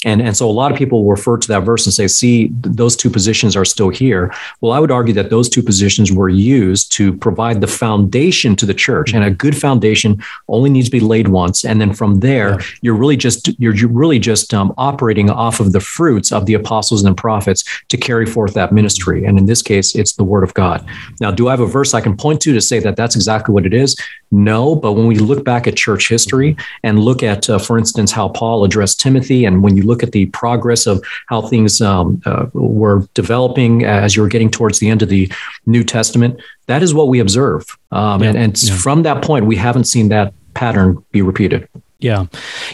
[0.06, 2.96] And, and so a lot of people refer to that verse and say, see, those
[2.96, 4.34] two positions are still here.
[4.62, 8.66] Well, I would argue that those two positions were used to provide the foundation to
[8.66, 9.14] the church.
[9.14, 11.66] And a good foundation only needs to be laid once.
[11.66, 12.66] And then from there, yeah.
[12.82, 16.54] you're really just you're, you're really just um, operating off of the fruits of the
[16.54, 19.26] apostles and the prophets to carry forth that ministry.
[19.26, 20.86] And in this this case, it's the word of God.
[21.22, 23.54] Now, do I have a verse I can point to to say that that's exactly
[23.54, 23.96] what it is?
[24.32, 28.12] No, but when we look back at church history and look at, uh, for instance,
[28.12, 32.22] how Paul addressed Timothy, and when you look at the progress of how things um,
[32.26, 35.32] uh, were developing as you were getting towards the end of the
[35.66, 37.66] New Testament, that is what we observe.
[37.92, 38.76] Um, yeah, and, and yeah.
[38.76, 41.70] from that point, we haven't seen that pattern be repeated.
[42.00, 42.26] Yeah,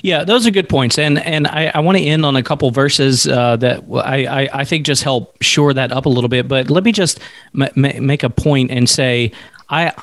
[0.01, 2.72] yeah, those are good points, and and I, I want to end on a couple
[2.72, 6.47] verses uh, that I, I, I think just help shore that up a little bit.
[6.47, 7.19] But let me just
[7.53, 9.32] make a point and say
[9.69, 9.93] I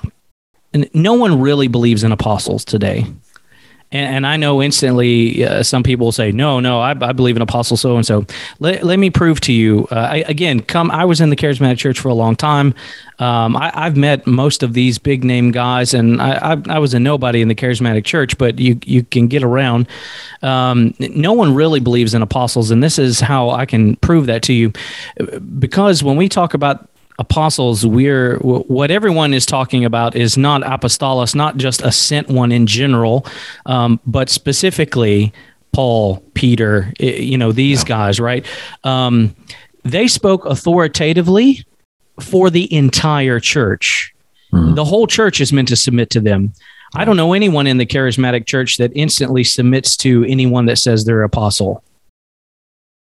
[0.94, 3.06] no one really believes in apostles today.
[3.90, 7.36] And, and I know instantly uh, some people will say, no, no, I, I believe
[7.36, 8.26] in Apostle so and so.
[8.58, 9.88] Let me prove to you.
[9.90, 10.90] Uh, I, again, come.
[10.90, 12.74] I was in the charismatic church for a long time.
[13.18, 16.94] Um, I, have met most of these big name guys, and I, I, I, was
[16.94, 19.88] a nobody in the charismatic church, but you you can get around.
[20.42, 24.42] Um, no one really believes in apostles, and this is how I can prove that
[24.42, 24.72] to you.
[25.58, 26.88] Because when we talk about
[27.18, 32.52] apostles, we're what everyone is talking about is not apostolos, not just a sent one
[32.52, 33.26] in general,
[33.66, 35.32] um, but specifically
[35.72, 38.46] Paul, Peter, you know these guys, right?
[38.84, 39.34] Um,
[39.84, 41.64] they spoke authoritatively
[42.20, 44.14] for the entire church.
[44.52, 44.74] Mm-hmm.
[44.74, 46.52] The whole church is meant to submit to them.
[46.94, 51.04] I don't know anyone in the charismatic church that instantly submits to anyone that says
[51.04, 51.84] they're apostle.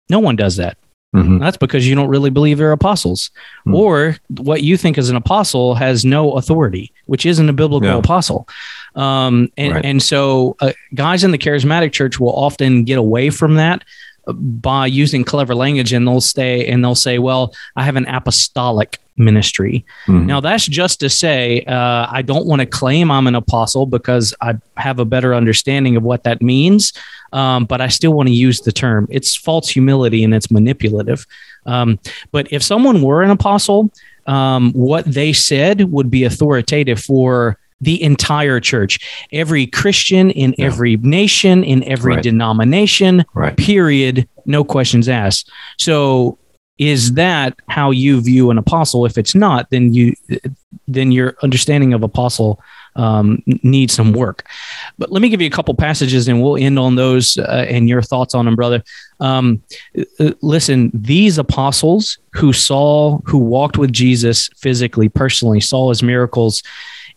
[0.09, 0.77] No one does that.
[1.15, 1.39] Mm-hmm.
[1.39, 3.31] That's because you don't really believe they're apostles,
[3.67, 3.75] mm-hmm.
[3.75, 7.97] or what you think is an apostle has no authority, which isn't a biblical yeah.
[7.97, 8.47] apostle.
[8.95, 9.85] Um, and right.
[9.85, 13.83] and so uh, guys in the charismatic church will often get away from that
[14.27, 18.99] by using clever language and they'll stay and they'll say well i have an apostolic
[19.17, 19.85] ministry.
[20.07, 20.25] Mm-hmm.
[20.25, 24.33] now that's just to say uh, i don't want to claim i'm an apostle because
[24.41, 26.93] i have a better understanding of what that means
[27.33, 29.07] um, but i still want to use the term.
[29.09, 31.25] It's false humility and it's manipulative.
[31.65, 31.99] Um,
[32.31, 33.91] but if someone were an apostle
[34.27, 40.65] um, what they said would be authoritative for the entire church, every Christian in yeah.
[40.65, 42.23] every nation, in every right.
[42.23, 43.57] denomination, right.
[43.57, 45.51] period, no questions asked.
[45.77, 46.37] So
[46.77, 49.05] is that how you view an apostle?
[49.05, 50.13] If it's not, then you
[50.87, 52.59] then your understanding of apostle
[52.95, 54.45] um, needs some work.
[54.97, 57.87] But let me give you a couple passages, and we'll end on those uh, and
[57.87, 58.83] your thoughts on them, brother.
[59.19, 59.61] Um,
[60.19, 66.63] uh, listen, these apostles who saw, who walked with Jesus physically, personally, saw his miracles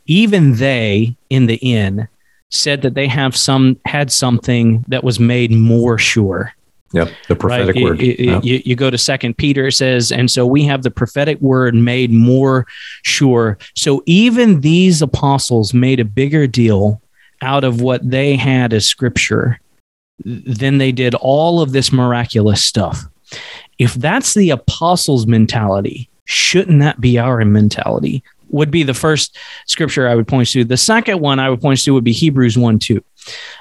[0.06, 2.08] even they in the inn
[2.50, 6.52] said that they have some had something that was made more sure.
[6.92, 7.84] Yep, the prophetic right?
[7.84, 8.00] word.
[8.00, 8.44] It, it, yep.
[8.44, 11.74] you, you, go to Second Peter, it says, and so we have the prophetic word
[11.74, 12.68] made more
[13.02, 13.58] sure.
[13.74, 17.02] So even these apostles made a bigger deal
[17.42, 19.58] out of what they had as scripture
[20.24, 23.04] than they did all of this miraculous stuff.
[23.78, 28.22] If that's the apostles' mentality, shouldn't that be our mentality?
[28.54, 29.36] Would be the first
[29.66, 30.64] scripture I would point to.
[30.64, 33.04] The second one I would point to would be Hebrews 1 2.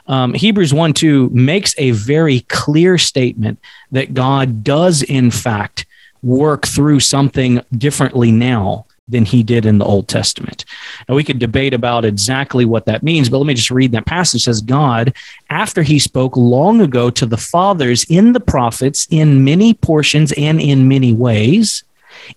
[0.08, 3.60] Um, Hebrews 1 2 makes a very clear statement
[3.92, 5.86] that God does, in fact,
[6.22, 10.64] work through something differently now than he did in the Old Testament.
[11.10, 14.06] Now, we could debate about exactly what that means, but let me just read that
[14.06, 14.42] passage.
[14.42, 15.14] It says, God,
[15.50, 20.62] after he spoke long ago to the fathers in the prophets in many portions and
[20.62, 21.84] in many ways,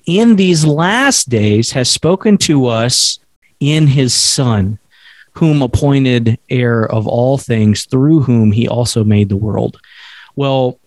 [0.06, 3.18] in these last days has spoken to us
[3.60, 4.78] in his Son,
[5.32, 9.80] whom appointed heir of all things, through whom he also made the world.
[10.34, 10.78] Well,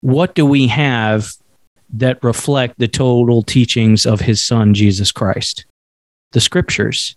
[0.00, 1.32] what do we have
[1.94, 5.64] that reflect the total teachings of his Son, Jesus Christ?
[6.32, 7.16] The scriptures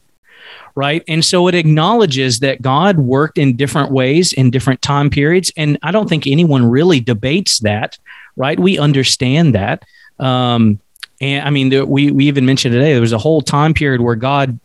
[0.75, 1.03] right?
[1.07, 5.51] And so it acknowledges that God worked in different ways in different time periods.
[5.57, 7.97] And I don't think anyone really debates that,
[8.35, 8.59] right?
[8.59, 9.83] We understand that.
[10.19, 10.79] Um,
[11.21, 14.15] and I mean, we we even mentioned today there was a whole time period where
[14.15, 14.59] God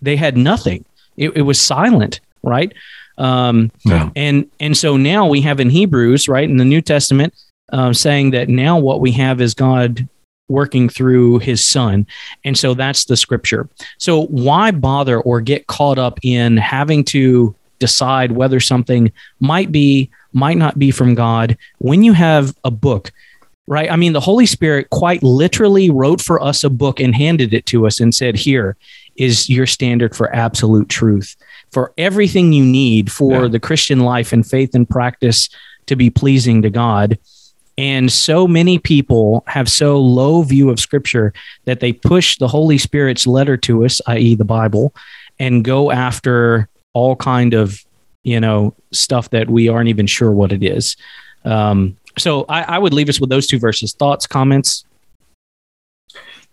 [0.00, 0.84] they had nothing.
[1.16, 2.72] It, it was silent, right?
[3.18, 4.10] Um, yeah.
[4.16, 7.34] And and so now we have in Hebrews, right, in the New Testament,
[7.72, 10.08] um, saying that now what we have is God
[10.48, 12.06] working through His Son,
[12.44, 13.68] and so that's the Scripture.
[13.98, 20.10] So why bother or get caught up in having to decide whether something might be
[20.32, 23.12] might not be from God when you have a book
[23.68, 23.92] right?
[23.92, 27.66] I mean, the Holy Spirit quite literally wrote for us a book and handed it
[27.66, 28.76] to us and said, Here
[29.16, 31.36] is your standard for absolute truth,
[31.70, 33.48] for everything you need for yeah.
[33.48, 35.50] the Christian life and faith and practice
[35.86, 37.18] to be pleasing to God.
[37.76, 41.32] And so many people have so low view of scripture
[41.64, 44.34] that they push the Holy Spirit's letter to us, i.e.
[44.34, 44.94] the Bible,
[45.38, 47.84] and go after all kind of,
[48.24, 50.96] you know, stuff that we aren't even sure what it is.
[51.44, 53.92] Um, so I, I would leave us with those two verses.
[53.92, 54.84] Thoughts, comments?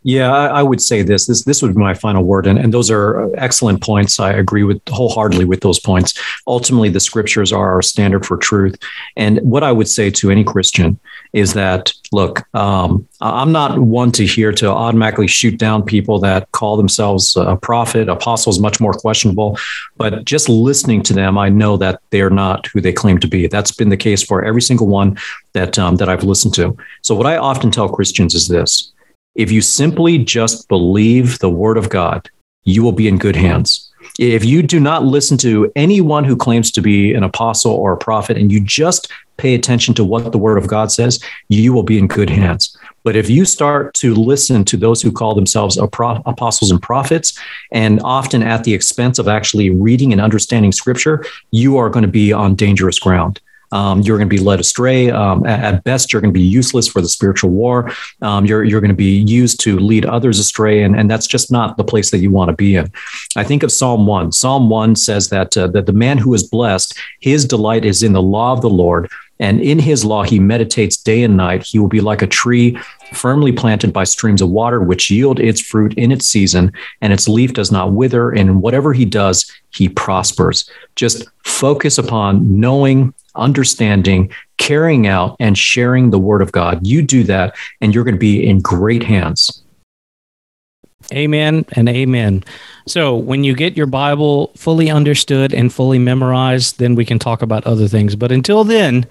[0.07, 1.25] Yeah, I, I, would say this.
[1.25, 4.19] This this would be my final word, and, and those are excellent points.
[4.19, 6.13] I agree with wholeheartedly with those points.
[6.45, 8.77] Ultimately, the scriptures are our standard for truth.
[9.17, 10.99] And what I would say to any Christian
[11.33, 16.51] is that, look, um, I'm not one to here to automatically shoot down people that
[16.51, 18.07] call themselves a prophet.
[18.07, 19.57] Apostles much more questionable,
[19.97, 23.47] but just listening to them, I know that they're not who they claim to be.
[23.47, 25.17] That's been the case for every single one
[25.53, 26.77] that um, that I've listened to.
[27.01, 28.91] So what I often tell Christians is this
[29.35, 32.29] if you simply just believe the word of God,
[32.63, 33.91] you will be in good hands.
[34.17, 37.97] If you do not listen to anyone who claims to be an apostle or a
[37.97, 41.83] prophet and you just pay attention to what the word of God says, you will
[41.83, 42.77] be in good hands.
[43.03, 47.37] But if you start to listen to those who call themselves apostles and prophets,
[47.71, 52.11] and often at the expense of actually reading and understanding scripture, you are going to
[52.11, 53.41] be on dangerous ground.
[53.71, 55.09] Um, you're going to be led astray.
[55.09, 57.91] Um, at, best, you're going to be useless for the spiritual war.
[58.21, 61.51] Um, you're you're going to be used to lead others astray, and, and that's just
[61.51, 62.91] not the place that you want to be in.
[63.35, 64.31] I think of Psalm one.
[64.31, 68.13] Psalm one says that uh, that the man who is blessed, his delight is in
[68.13, 69.09] the law of the Lord.
[69.37, 71.63] And in his law, he meditates day and night.
[71.63, 72.77] He will be like a tree
[73.11, 77.27] firmly planted by streams of water, which yield its fruit in its season, and its
[77.27, 78.31] leaf does not wither.
[78.31, 80.69] And whatever he does, he prospers.
[80.95, 86.85] Just focus upon knowing, understanding, carrying out, and sharing the word of God.
[86.85, 89.61] You do that, and you're going to be in great hands.
[91.13, 92.43] Amen and amen.
[92.87, 97.41] So, when you get your Bible fully understood and fully memorized, then we can talk
[97.41, 98.15] about other things.
[98.15, 99.05] But until then,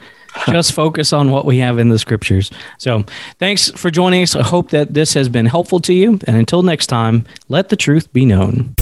[0.47, 2.51] just focus on what we have in the scriptures.
[2.79, 3.05] So,
[3.39, 4.35] thanks for joining us.
[4.35, 6.19] I hope that this has been helpful to you.
[6.27, 8.75] And until next time, let the truth be known.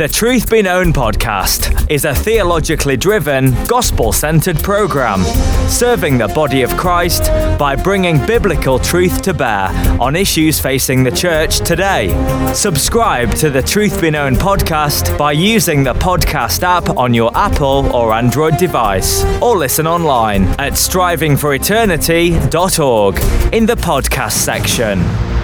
[0.00, 5.22] The Truth Be Known podcast is a theologically driven, gospel centered program
[5.68, 7.24] serving the body of Christ
[7.58, 9.68] by bringing biblical truth to bear
[10.00, 12.08] on issues facing the church today.
[12.54, 17.94] Subscribe to the Truth Be Known podcast by using the podcast app on your Apple
[17.94, 25.39] or Android device, or listen online at strivingforeternity.org in the podcast section.